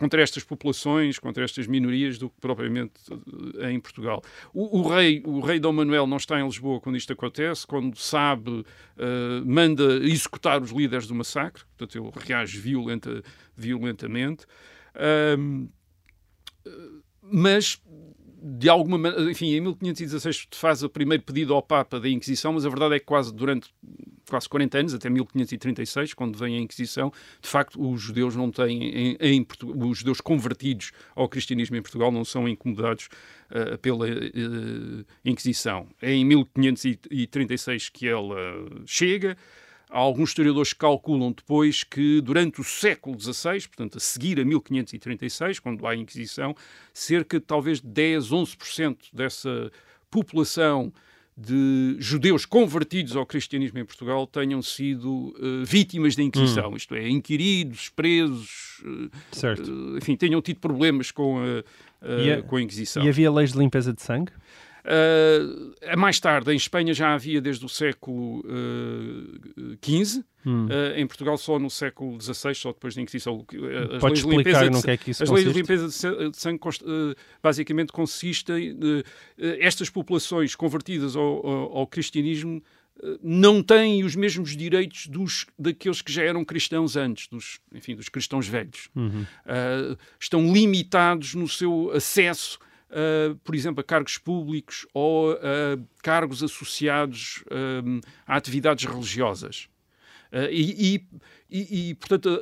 [0.00, 2.94] contra estas populações, contra estas minorias, do que propriamente
[3.58, 4.22] eh, em Portugal.
[4.54, 7.94] O, o, rei, o rei Dom Manuel não está em Lisboa quando isto acontece, quando
[7.98, 8.64] sabe, uh,
[9.44, 13.22] manda executar os líderes do massacre, portanto ele reage violenta,
[13.54, 14.46] violentamente.
[14.96, 15.68] Uh,
[17.20, 17.78] mas
[18.42, 22.64] de alguma maneira, enfim, em 1516 faz o primeiro pedido ao Papa da Inquisição, mas
[22.64, 23.70] a verdade é que quase durante
[24.28, 28.82] quase 40 anos, até 1536, quando vem a Inquisição, de facto os judeus não têm,
[28.82, 33.08] em, em os judeus convertidos ao cristianismo em Portugal não são incomodados
[33.50, 35.88] uh, pela uh, Inquisição.
[36.00, 38.36] É em 1536 que ela
[38.86, 39.36] chega,
[39.90, 45.86] alguns historiadores calculam depois que durante o século XVI, portanto a seguir a 1536, quando
[45.86, 46.54] há a Inquisição,
[46.94, 49.70] cerca de talvez 10, 11% dessa
[50.10, 50.92] população
[51.36, 56.76] de judeus convertidos ao cristianismo em Portugal tenham sido uh, vítimas da Inquisição, hum.
[56.76, 63.02] isto é, inquiridos, presos, uh, enfim, tenham tido problemas com a, a, com a Inquisição.
[63.04, 64.32] E havia leis de limpeza de sangue?
[64.84, 68.42] Uh, mais tarde, em Espanha já havia desde o século
[69.84, 70.66] XV, uh, hum.
[70.66, 73.44] uh, em Portugal só no século XVI, só depois da Inquisição.
[73.92, 75.44] As Pode leis explicar de no que é que isso As consiste?
[75.44, 76.60] leis de limpeza de sangue
[77.42, 78.78] basicamente consistem...
[79.60, 82.62] estas populações convertidas ao, ao, ao cristianismo
[83.22, 88.08] não têm os mesmos direitos dos, daqueles que já eram cristãos antes, dos, enfim, dos
[88.08, 88.88] cristãos velhos.
[88.94, 89.22] Uhum.
[89.22, 92.58] Uh, estão limitados no seu acesso
[92.90, 99.68] uh, por exemplo, a cargos públicos ou a cargos associados uh, a atividades religiosas.
[100.32, 101.06] Uh, e,
[101.50, 102.40] e, e, portanto,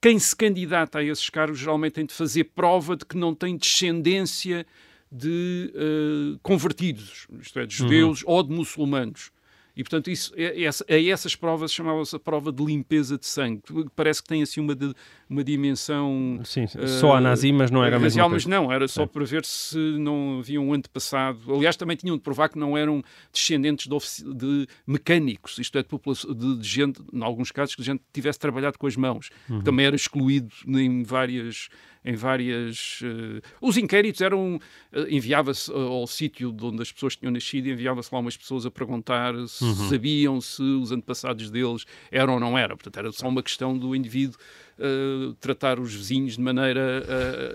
[0.00, 3.56] quem se candidata a esses cargos geralmente tem de fazer prova de que não tem
[3.56, 4.66] descendência
[5.12, 8.30] de convertidos, isto é, de judeus uhum.
[8.30, 9.30] ou de muçulmanos.
[9.76, 13.60] E, portanto, isso, é, é, é essas provas chamava-se a prova de limpeza de sangue.
[13.94, 14.94] Parece que tem assim uma, de,
[15.28, 16.40] uma dimensão.
[16.44, 19.44] Sim, uh, só a nazi, mas não era racial, mas não, era só para ver
[19.44, 21.52] se não havia um antepassado.
[21.52, 26.34] Aliás, também tinham de provar que não eram descendentes de, de mecânicos, isto é, de,
[26.34, 29.28] de, de, gente, em alguns casos, que a gente tivesse trabalhado com as mãos.
[29.50, 29.60] Uhum.
[29.60, 31.68] Também era excluído em várias
[32.06, 33.00] em várias.
[33.02, 34.60] Uh, os inquéritos eram.
[34.92, 38.70] Uh, enviava-se ao sítio de onde as pessoas tinham nascido, enviava-se lá umas pessoas a
[38.70, 39.88] perguntar se uhum.
[39.88, 42.76] sabiam se os antepassados deles eram ou não eram.
[42.76, 44.38] Portanto, era só uma questão do indivíduo
[44.78, 47.04] uh, tratar os vizinhos de maneira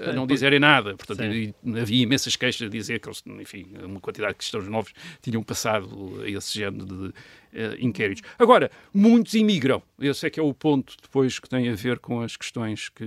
[0.05, 0.95] a, a não dizerem nada.
[0.95, 1.21] Portanto,
[1.79, 3.09] havia imensas queixas a dizer que
[3.41, 7.13] enfim, uma quantidade de cristãos novos tinham passado a esse género de uh,
[7.79, 8.23] inquéritos.
[8.37, 9.81] Agora, muitos imigram.
[9.99, 13.05] Esse é que é o ponto depois que tem a ver com as questões que,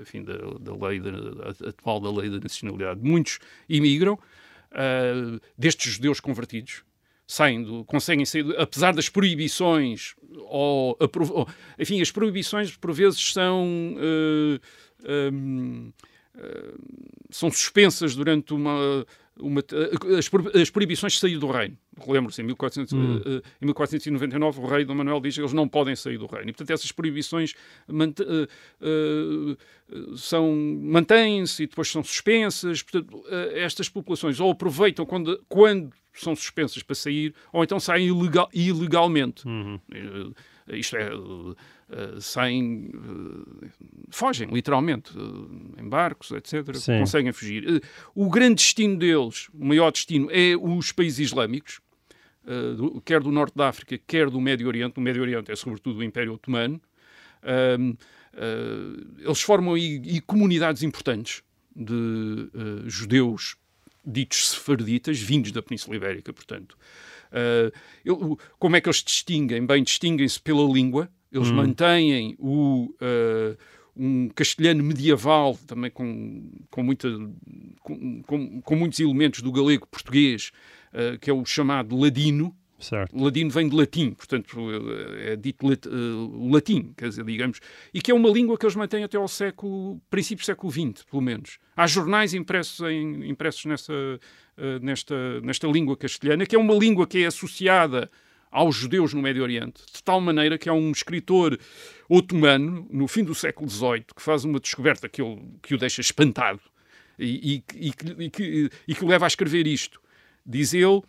[0.00, 3.00] enfim, da, da lei, da, atual da lei da nacionalidade.
[3.02, 6.82] Muitos imigram, uh, destes judeus convertidos,
[7.30, 10.14] saem do, conseguem sair, do, apesar das proibições,
[10.48, 14.60] ou, ou, enfim, as proibições por vezes são, uh,
[15.04, 15.92] eh, um,
[16.34, 16.74] uh, eh,
[17.30, 19.06] são suspensas durante uma,
[19.38, 19.62] uma
[20.18, 20.28] as,
[20.60, 21.78] as proibições de sair do reino.
[22.04, 23.18] Lembro-se, em, 1400, hum.
[23.18, 26.50] uh, em 1499 o rei Dom Manuel diz que eles não podem sair do reino.
[26.50, 27.54] E, portanto, essas proibições
[30.16, 32.82] são mantêm-se e depois são suspensas.
[32.82, 33.22] Portanto,
[33.54, 39.46] estas populações ou aproveitam quando, quando são suspensas para sair, ou então saem ilegal, ilegalmente.
[39.46, 39.80] Uhum.
[39.90, 40.34] Uh,
[40.72, 41.56] isto é, uh,
[42.20, 42.90] saem,
[44.10, 45.12] fogem, literalmente,
[45.76, 46.76] em barcos, etc.
[46.76, 47.00] Sim.
[47.00, 47.82] Conseguem fugir.
[48.14, 51.80] o grande destino deles, o maior destino, é os países islâmicos,
[53.04, 54.98] quer do norte da África, quer do Médio Oriente.
[54.98, 56.80] O Médio Oriente é sobretudo o Império Otomano.
[59.24, 61.42] eles formam aí, comunidades importantes
[61.74, 62.50] de
[62.86, 63.56] judeus
[64.04, 66.76] ditos sefarditas, vindos da Península Ibérica, portanto.
[67.30, 67.72] Uh,
[68.04, 69.64] eu, como é que eles distinguem?
[69.64, 71.54] Bem, distinguem-se pela língua, eles hum.
[71.54, 73.56] mantêm o, uh,
[73.96, 77.08] um castelhano medieval, também com, com, muita,
[77.80, 80.50] com, com, com muitos elementos do galego português,
[80.92, 83.16] uh, que é o chamado ladino, Certo.
[83.16, 84.58] Ladino vem de latim, portanto
[85.18, 87.60] é dito lat, uh, latim, quer dizer, digamos,
[87.92, 91.04] e que é uma língua que eles mantêm até ao século, princípio do século XX,
[91.04, 91.58] pelo menos.
[91.76, 97.06] Há jornais impressos, em, impressos nessa, uh, nesta, nesta língua castelhana, que é uma língua
[97.06, 98.10] que é associada
[98.50, 101.58] aos judeus no Médio Oriente, de tal maneira que há um escritor
[102.08, 106.00] otomano, no fim do século XVIII, que faz uma descoberta que, ele, que o deixa
[106.00, 106.60] espantado
[107.18, 107.92] e, e, e,
[108.30, 110.00] que, e que o leva a escrever isto.
[110.44, 111.02] Diz ele,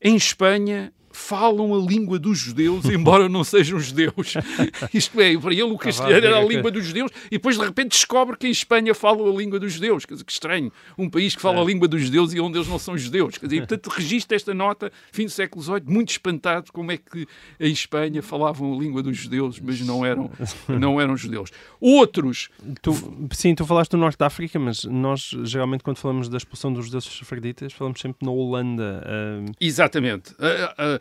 [0.00, 4.34] em Espanha falam a língua dos judeus, embora não sejam judeus.
[4.94, 7.90] Isto é, para ele o castelhano era a língua dos judeus e depois de repente
[7.90, 10.04] descobre que em Espanha falam a língua dos judeus.
[10.04, 10.72] Quer dizer, que estranho.
[10.96, 11.62] Um país que fala é.
[11.62, 13.38] a língua dos judeus e onde eles não são judeus.
[13.38, 17.26] Quer dizer, portanto, registra esta nota, fim do século XVIII, muito espantado como é que
[17.58, 20.30] em Espanha falavam a língua dos judeus, mas não eram,
[20.68, 21.50] não eram judeus.
[21.80, 22.48] Outros...
[22.82, 22.92] Tu,
[23.32, 26.86] sim, tu falaste do Norte da África, mas nós, geralmente, quando falamos da expulsão dos
[26.86, 29.02] judeus sefraditas, falamos sempre na Holanda.
[29.06, 29.52] Uh...
[29.60, 30.32] Exatamente.
[30.32, 30.99] Uh, uh,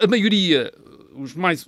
[0.00, 0.72] a maioria,
[1.14, 1.66] os mais,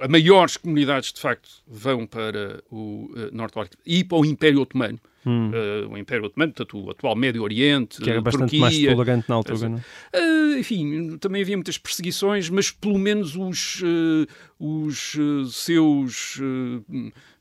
[0.00, 4.60] a maiores comunidades, de facto, vão para o uh, Norte África e para o Império
[4.60, 4.98] Otomano.
[5.26, 5.50] Hum.
[5.50, 9.28] Uh, o Império Otomano, portanto, o atual Médio Oriente, que era bastante Turquia, mais tolerante
[9.28, 9.76] na altura, não?
[9.78, 14.26] Uh, enfim, também havia muitas perseguições, mas pelo menos os, uh,
[14.58, 15.16] os
[15.52, 16.40] seus,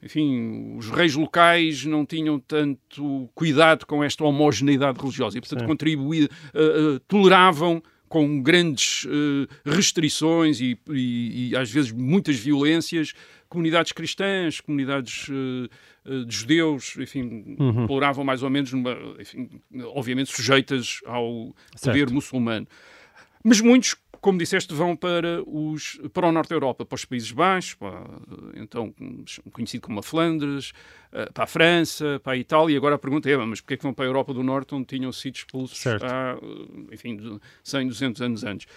[0.03, 6.27] enfim, os reis locais não tinham tanto cuidado com esta homogeneidade religiosa e, portanto, contribuíam,
[7.07, 13.13] toleravam com grandes uh, restrições e, e, e, às vezes muitas violências,
[13.49, 17.85] comunidades cristãs, comunidades uh, de judeus, enfim, uhum.
[18.23, 19.49] mais ou menos, numa, enfim,
[19.93, 22.13] obviamente sujeitas ao poder certo.
[22.13, 22.67] muçulmano.
[23.43, 23.95] Mas muitos
[24.27, 28.03] como disseste, vão para, os, para o Norte da Europa, para os Países Baixos, para,
[28.55, 28.93] então
[29.53, 30.73] conhecido como a Flandres,
[31.13, 32.73] eh, para a França, para a Itália.
[32.73, 34.75] E agora a pergunta é, mas porquê é que vão para a Europa do Norte,
[34.75, 36.03] onde tinham sido expulsos certo.
[36.05, 36.37] há,
[36.91, 38.67] enfim, 100, 200 anos antes?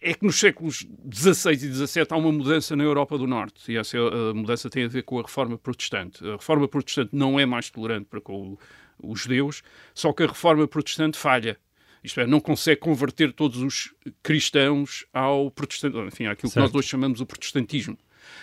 [0.00, 3.76] É que nos séculos XVI e XVII há uma mudança na Europa do Norte, e
[3.76, 6.26] essa a mudança tem a ver com a reforma protestante.
[6.26, 8.58] A reforma protestante não é mais tolerante para com
[9.00, 9.62] os judeus,
[9.94, 11.56] só que a reforma protestante falha
[12.02, 16.66] isto é, não consegue converter todos os cristãos ao protestantismo, enfim, àquilo certo.
[16.66, 17.96] que nós hoje chamamos o protestantismo.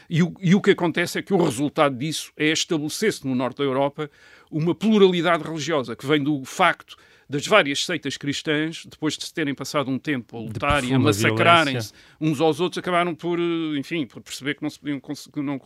[0.10, 3.58] E o, e o que acontece é que o resultado disso é estabelecer-se no norte
[3.58, 4.10] da Europa
[4.52, 6.96] uma pluralidade religiosa que vem do facto
[7.30, 10.98] das várias seitas cristãs, depois de se terem passado um tempo a lutar e a
[10.98, 13.40] massacrarem-se uns aos outros, acabaram por,
[13.78, 15.00] enfim, por perceber que não se, podiam,
[15.36, 15.62] não,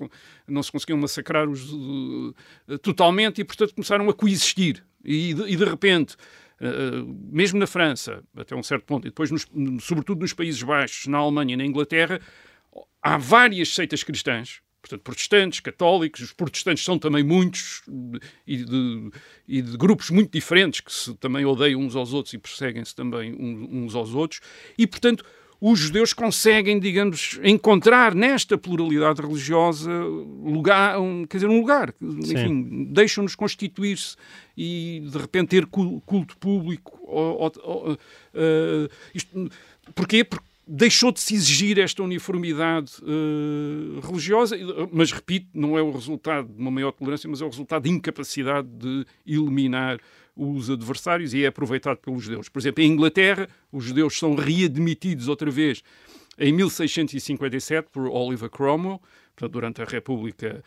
[0.45, 2.36] não se conseguiam massacrar os, uh,
[2.82, 4.84] totalmente e, portanto, começaram a coexistir.
[5.06, 6.42] E de, e de repente eh,
[7.32, 9.47] mesmo na França, até um certo ponto, e depois, nos,
[9.82, 12.19] sobretudo nos Países Baixos, na Alemanha e na Inglaterra,
[13.02, 17.84] há várias seitas cristãs, portanto, protestantes, católicos, os protestantes são também muitos
[18.45, 19.12] e de,
[19.47, 23.34] e de grupos muito diferentes que se também odeiam uns aos outros e perseguem-se também
[23.34, 24.41] uns aos outros,
[24.78, 25.26] e, portanto,
[25.65, 31.93] os judeus conseguem, digamos, encontrar nesta pluralidade religiosa lugar, um, quer dizer, um lugar.
[32.02, 34.17] Enfim, deixam-nos constituir-se
[34.58, 36.99] e de repente ter culto público.
[37.04, 39.49] Ou, ou, ou, uh, isto,
[39.95, 40.26] porquê?
[40.26, 44.58] Porque deixou de se exigir esta uniformidade uh, religiosa,
[44.91, 47.89] mas repito, não é o resultado de uma maior tolerância, mas é o resultado de
[47.89, 49.99] incapacidade de eliminar
[50.36, 52.49] os adversários e é aproveitado pelos judeus.
[52.49, 55.84] Por exemplo, em Inglaterra, os judeus são readmitidos outra vez
[56.38, 58.99] em 1657 por Oliver Cromwell,
[59.49, 60.63] durante a República eh,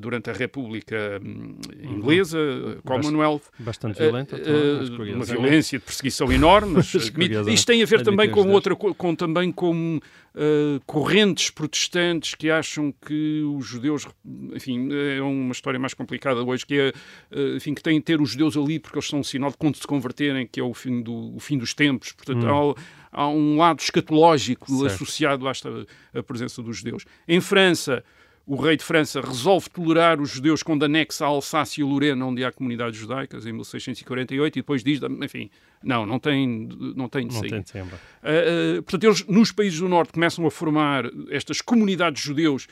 [0.00, 2.80] durante a República hum, Inglesa, uhum.
[2.84, 3.42] Commonwealth.
[3.58, 4.36] Bastante violenta.
[4.36, 6.74] Uh, uma violência de perseguição enorme.
[6.74, 9.98] Mas, isto tem a ver também com outra, com também com
[10.36, 14.06] uh, correntes protestantes que acham que os judeus,
[14.54, 16.92] enfim, é uma história mais complicada hoje, que é,
[17.36, 19.56] uh, enfim, que têm de ter os judeus ali porque eles são um sinal de
[19.56, 22.12] quando se converterem, que é o fim, do, o fim dos tempos.
[22.12, 22.74] Portanto, hum.
[23.10, 24.86] há, há, um lado escatológico certo.
[24.86, 27.04] associado a presença dos judeus.
[27.26, 28.04] Em França,
[28.46, 32.44] o rei de França resolve tolerar os judeus quando anexa a Alsácia e Lorena, onde
[32.44, 35.50] há comunidades judaicas, em 1648, e depois diz, enfim,
[35.82, 37.64] não, não tem, não tem de não sair.
[37.64, 42.22] Tem de uh, uh, portanto, eles nos países do Norte começam a formar estas comunidades
[42.22, 42.68] judeus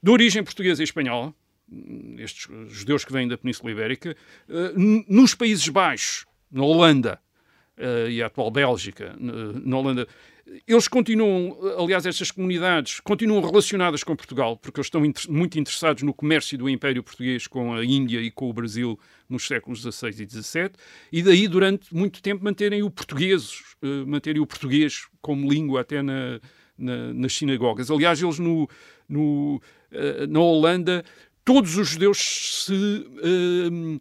[0.00, 1.34] de origem portuguesa e espanhola,
[2.18, 4.16] estes judeus que vêm da Península Ibérica,
[4.48, 7.18] uh, nos Países Baixos, na Holanda,
[7.78, 10.06] uh, e a atual Bélgica, na Holanda,
[10.66, 16.04] eles continuam, aliás, estas comunidades continuam relacionadas com Portugal, porque eles estão inter muito interessados
[16.04, 20.10] no comércio do Império Português com a Índia e com o Brasil nos séculos XVI
[20.10, 20.70] e XVII,
[21.10, 26.00] e daí, durante muito tempo, manterem o português, uh, manterem o português como língua até
[26.00, 26.40] na,
[26.78, 27.90] na, nas sinagogas.
[27.90, 28.68] Aliás, eles no,
[29.08, 29.56] no
[29.90, 31.04] uh, na Holanda,
[31.44, 34.00] todos os judeus se uh,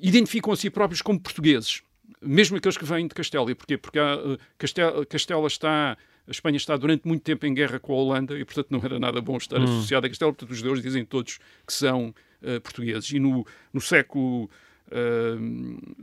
[0.00, 1.82] identificam a si próprios como portugueses
[2.22, 3.54] mesmo aqueles que vêm de Castela.
[3.54, 3.76] Porquê?
[3.76, 5.96] Porque eh, Castela, Castela está
[6.26, 8.98] a Espanha está durante muito tempo em guerra com a Holanda e, portanto, não era
[8.98, 9.64] nada bom estar hum.
[9.64, 10.32] associado a Castela.
[10.32, 13.10] Portanto, os judeus dizem todos que são uh, portugueses.
[13.10, 14.48] E no, no século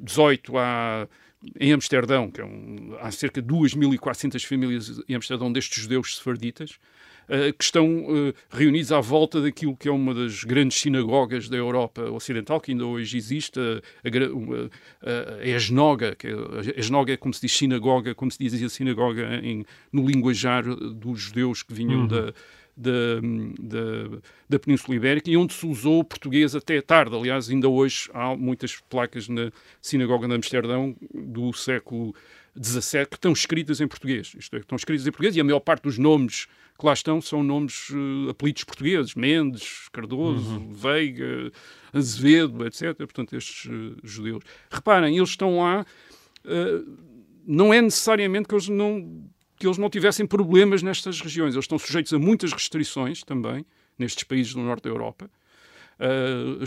[0.05, 1.07] XVIII uh, há
[1.59, 6.77] em Amsterdão, que é um, há cerca de 2.400 famílias em Amsterdão destes judeus sefarditas,
[7.57, 12.01] que estão uh, reunidos à volta daquilo que é uma das grandes sinagogas da Europa
[12.09, 17.17] Ocidental, que ainda hoje existe, a, a, a, a Esnoga, que é, a Esnoga é
[17.17, 22.01] como se diz sinagoga, como se dizia sinagoga em, no linguajar dos judeus que vinham
[22.01, 22.07] uhum.
[22.07, 22.33] da
[22.79, 23.19] da,
[23.59, 27.13] da, da, Península Ibérica e onde se usou o português até tarde.
[27.13, 29.51] Aliás, ainda hoje há muitas placas na
[29.81, 32.15] Sinagoga de Amsterdão do século
[32.57, 34.33] XVII que estão escritas em português.
[34.37, 36.47] Isto é, estão escritas em português e a maior parte dos nomes
[36.79, 39.13] que lá estão são nomes, uh, apelidos portugueses.
[39.13, 40.71] Mendes, Cardoso, uhum.
[40.71, 41.51] Veiga,
[41.91, 42.95] Azevedo, etc.
[42.95, 44.43] Portanto, estes uh, judeus.
[44.71, 45.85] Reparem, eles estão lá...
[46.45, 47.09] Uh,
[47.45, 49.27] não é necessariamente que eles não
[49.57, 51.53] que eles não tivessem problemas nestas regiões.
[51.53, 53.65] Eles estão sujeitos a muitas restrições também,
[53.97, 55.29] nestes países do norte da Europa.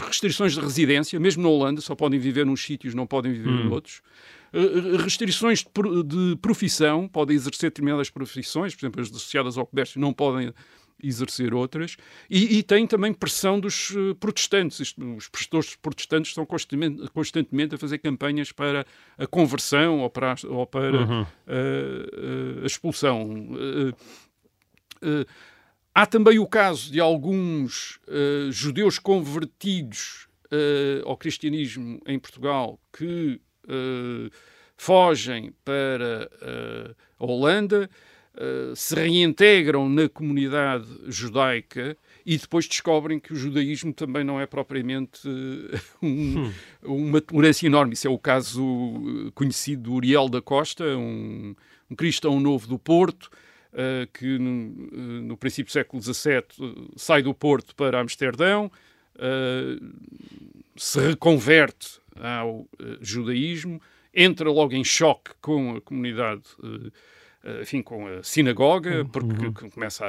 [0.06, 3.64] Restrições de residência, mesmo na Holanda, só podem viver nos sítios, não podem viver hum.
[3.70, 3.96] noutros.
[3.98, 4.41] Uh,
[5.02, 5.64] restrições
[6.04, 10.52] de, profissão, podem exercer determinadas profissões, por exemplo, as associadas ao comércio não podem
[11.02, 11.96] exercer outras,
[12.30, 14.78] e, e tem também pressão dos uh, protestantes.
[14.78, 18.86] Isto, os prestores protestantes estão constantemente, constantemente, a fazer campanhas para
[19.18, 21.22] a conversão ou para, ou para uhum.
[21.22, 23.56] uh, a expulsão.
[25.92, 27.98] há também o caso de alguns
[28.50, 30.28] judeus convertidos
[31.04, 33.40] ao cristianismo em Portugal que
[34.76, 36.28] fogem para
[37.18, 37.88] a Holanda
[38.34, 44.46] uh, se reintegram na comunidade judaica e depois descobrem que o judaísmo também não é
[44.46, 46.52] propriamente uh, um, hum.
[46.82, 47.94] uma tolerância enorme.
[47.94, 48.62] Isso é o caso
[49.26, 51.54] eh, conhecido do Uriel da Costa, um,
[51.90, 53.30] um cristão novo do Porto,
[53.72, 58.70] uh, que no, no, princípio do século XVII sai do Porto para Amsterdão,
[60.74, 62.68] se reconverte ao
[63.00, 63.80] judaísmo,
[64.14, 66.42] entra logo em choque com a comunidade
[67.44, 69.06] eh, enfim, com a sinagoga, uhum.
[69.06, 69.70] porque uhum.
[69.70, 70.04] começa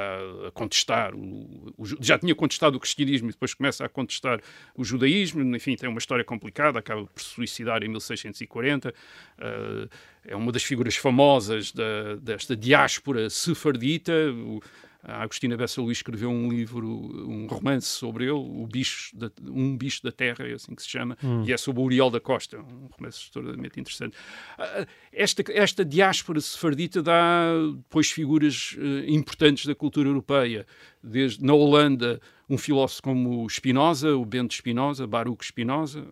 [0.46, 4.40] a contestar, o, o, já tinha contestado o cristianismo e depois começa a contestar
[4.76, 8.92] o judaísmo, enfim, tem uma história complicada, acaba por se suicidar em 1640, uh,
[9.40, 9.88] eh,
[10.26, 14.62] é uma das figuras famosas da, desta diáspora sefardita, o,
[15.04, 19.76] a Agostina Bessa Luís escreveu um livro, um romance sobre ele, o bicho da, Um
[19.76, 21.44] Bicho da Terra, é assim que se chama, hum.
[21.46, 24.16] e é sobre o Uriel da Costa, um romance extraordinariamente interessante.
[24.58, 30.66] Ah, esta, esta diáspora sefardita dá depois figuras uh, importantes da cultura europeia,
[31.02, 36.04] desde na Holanda, um filósofo como Spinoza, o Bento Spinoza, Baruch Spinoza,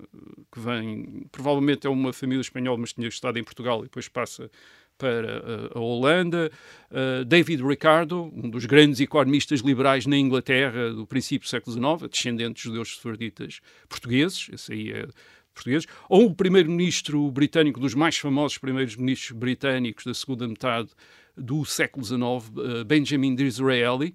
[0.51, 4.51] que vem, provavelmente é uma família espanhola, mas tinha estado em Portugal e depois passa
[4.99, 6.51] para a Holanda,
[6.91, 12.11] uh, David Ricardo, um dos grandes economistas liberais na Inglaterra do princípio do século XIX,
[12.11, 15.09] descendente de judeus sefarditas portugueses, esse aí é
[15.55, 20.89] português, ou o primeiro-ministro britânico, dos mais famosos primeiros ministros britânicos da segunda metade
[21.37, 24.15] do século XIX, uh, Benjamin Disraeli,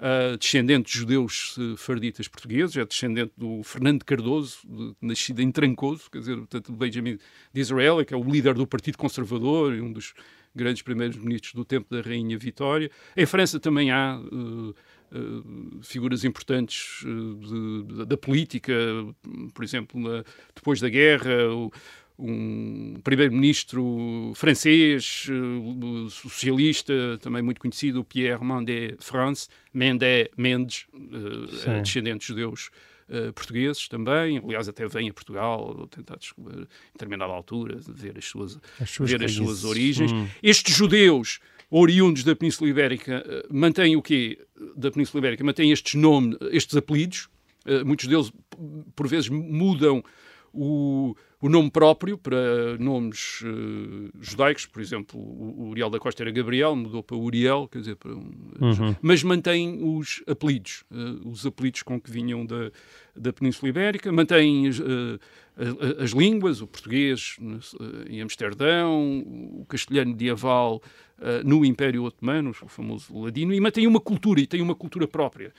[0.00, 5.52] uh, descendente de judeus uh, farditas portugueses, é descendente do Fernando Cardoso, de, nascido em
[5.52, 7.18] Trancoso, quer dizer, portanto, Benjamin
[7.52, 10.14] de Israel, que é o líder do Partido Conservador e um dos
[10.54, 12.90] grandes primeiros ministros do tempo da Rainha Vitória.
[13.16, 18.72] Em França também há uh, uh, figuras importantes uh, de, de, da política,
[19.54, 20.24] por exemplo, na,
[20.54, 21.70] depois da guerra, o,
[22.20, 32.20] um primeiro-ministro francês, uh, socialista, também muito conhecido, Pierre Mendès France, Mendès Mendes, uh, descendente
[32.20, 32.70] de judeus
[33.08, 38.26] uh, portugueses também, aliás até vem a Portugal tentar descobrir, em determinada altura, ver as
[38.26, 40.12] suas, as suas, ver as suas origens.
[40.12, 40.26] Hum.
[40.42, 41.40] Estes judeus
[41.70, 44.38] oriundos da Península Ibérica mantêm o quê?
[44.76, 47.28] Da Península Ibérica, mantêm estes nomes, estes apelidos,
[47.86, 48.32] muitos deles
[48.96, 50.02] por vezes mudam
[50.52, 56.30] o o nome próprio para nomes uh, judaicos, por exemplo, o, Uriel da Costa era
[56.30, 58.30] Gabriel, mudou para Uriel, quer dizer, para um,
[58.60, 58.94] uhum.
[59.00, 62.70] mas mantém os apelidos, uh, os apelidos com que vinham da,
[63.16, 65.18] da Península Ibérica, mantém uh,
[65.56, 67.36] as, as, línguas, o português
[68.08, 70.82] em Amsterdão, o castelhano medieval
[71.44, 75.52] no Império Otomano, o famoso ladino, e mantém uma cultura, e tem uma cultura própria.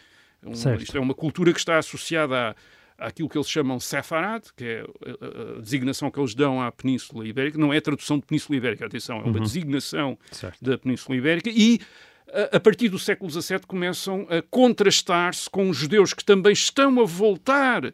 [0.43, 2.55] Um, isto é uma cultura que está associada a
[3.01, 7.27] àquilo que eles chamam Sefarad, que é a, a, designação que eles dão à Península
[7.27, 9.43] Ibérica, não é a tradução de Península Ibérica, atenção, é uma uhum.
[9.43, 10.63] designação certo.
[10.63, 11.79] da Península Ibérica, e
[12.31, 17.01] a, a partir do século XVII começam a contrastar-se com os judeus que também estão
[17.01, 17.93] a voltar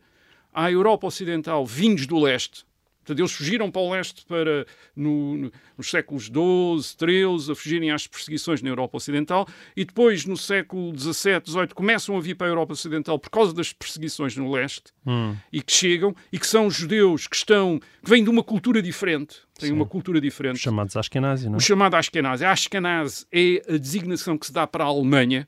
[0.54, 2.67] à Europa Ocidental, vindos do leste,
[3.08, 7.92] Portanto, eles fugiram para o leste para, no, no, nos séculos XII, XIII, a fugirem
[7.92, 12.48] às perseguições na Europa Ocidental, e depois, no século XVII, XVIII, começam a vir para
[12.48, 15.36] a Europa Ocidental por causa das perseguições no leste, hum.
[15.54, 19.38] e que chegam, e que são judeus que estão, que vêm de uma cultura diferente,
[19.58, 20.56] têm uma cultura diferente.
[20.56, 21.58] Os chamados Ashkenazi, não é?
[21.58, 22.44] O chamado Ashkenazi.
[22.44, 25.48] A Ashkenazi é a designação que se dá para a Alemanha,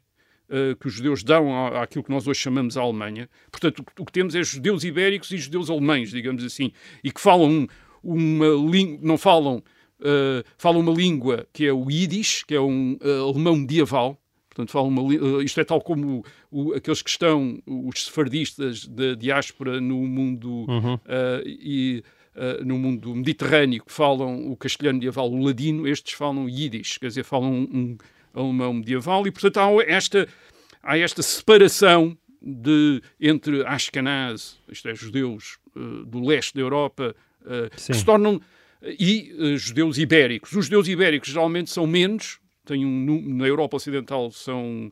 [0.49, 3.29] uh, que os judeus dão à, àquilo que nós hoje chamamos a Alemanha.
[3.51, 6.71] Portanto, o, o, que temos é judeus ibéricos e judeus alemães, digamos assim,
[7.03, 7.67] e que falam
[8.03, 9.63] uma língua, não falam,
[10.01, 14.19] uh, falam uma língua que é o Yiddish, que é um uh, alemão medieval,
[14.49, 19.79] Portanto, falam uma, isto é tal como o, aqueles que estão, os sefardistas da diáspora
[19.79, 20.95] no mundo uhum.
[20.95, 20.99] uh,
[21.45, 22.03] e
[22.35, 27.07] uh, no mundo mediterrâneo que falam o castelhano medieval, o ladino, estes falam Yiddish, quer
[27.07, 27.97] dizer, falam um,
[28.39, 30.27] alemão medieval e, portanto, há esta,
[30.81, 37.69] há esta separação de, entre Ashkenaz, isto é, judeus uh, do leste da Europa, uh,
[37.69, 38.41] que se tornam,
[38.81, 40.53] e uh, judeus ibéricos.
[40.53, 44.91] Os judeus ibéricos geralmente são menos, têm um, na Europa Ocidental são,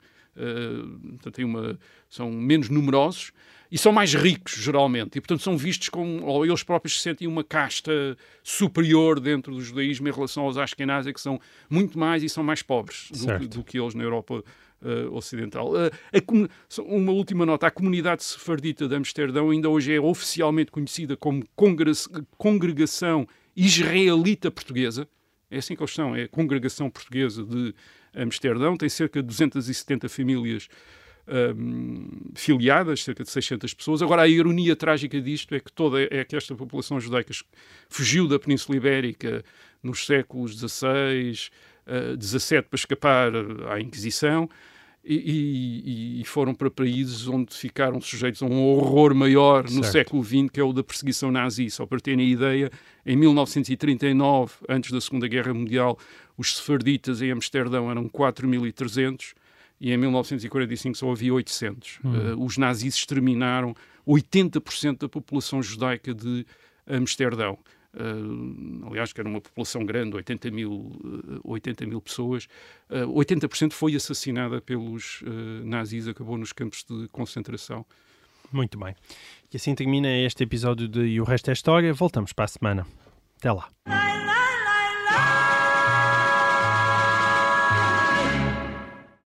[1.33, 1.79] têm uma,
[2.09, 3.31] são menos numerosos,
[3.72, 7.28] e são mais ricos, geralmente, e portanto são vistos como, ou eles próprios se sentem
[7.28, 11.39] uma casta superior dentro do judaísmo em relação aos Ashkenazes, que são
[11.70, 14.43] muito mais e são mais pobres do que, do que, eles na Europa
[14.82, 15.72] uh, Ocidental.
[15.72, 16.49] Uh,
[16.86, 21.43] uma última nota, a comunidade sefardita de Amsterdão ainda hoje é oficialmente conhecida como
[22.38, 25.07] Congregação Israelita Portuguesa,
[25.49, 27.74] é assim que eles são, é a Congregação Portuguesa de
[28.13, 30.68] Amsterdão, tem cerca de 270 famílias
[31.28, 34.01] um, filiadas, cerca de 600 pessoas.
[34.01, 37.34] Agora, a ironia trágica disto é que toda é que esta população judaica
[37.89, 39.43] fugiu da Península Ibérica
[39.84, 41.49] nos séculos XVI,
[41.86, 43.32] uh, XVII para escapar
[43.69, 44.49] à Inquisição.
[45.09, 49.91] E, e, e, foram para países onde ficaram sujeitos a um horror maior no certo.
[49.91, 51.69] século XX, que é o da perseguição nazi.
[51.69, 52.71] Só para terem a ideia,
[53.05, 55.97] em 1939, antes da Segunda Guerra Mundial,
[56.38, 59.34] os sefarditas em Amsterdão eram 4.300
[59.80, 61.99] e em 1945 só havia 800.
[62.03, 62.34] Uhum.
[62.34, 63.75] Uh, os nazis exterminaram
[64.07, 66.45] 80% da população judaica de
[66.88, 67.57] Amsterdão.
[67.93, 72.47] Uh, aliás, que era uma população grande, 80 mil, uh, 80 mil pessoas,
[72.89, 75.23] uh, 80% foi assassinada pelos
[75.63, 77.86] nazis, acabou nos campos de concentração.
[78.51, 78.95] Muito bem.
[79.51, 81.93] E assim termina este episódio de E o Resto é História.
[81.93, 82.88] Voltamos para a semana.
[83.38, 83.69] Até lá.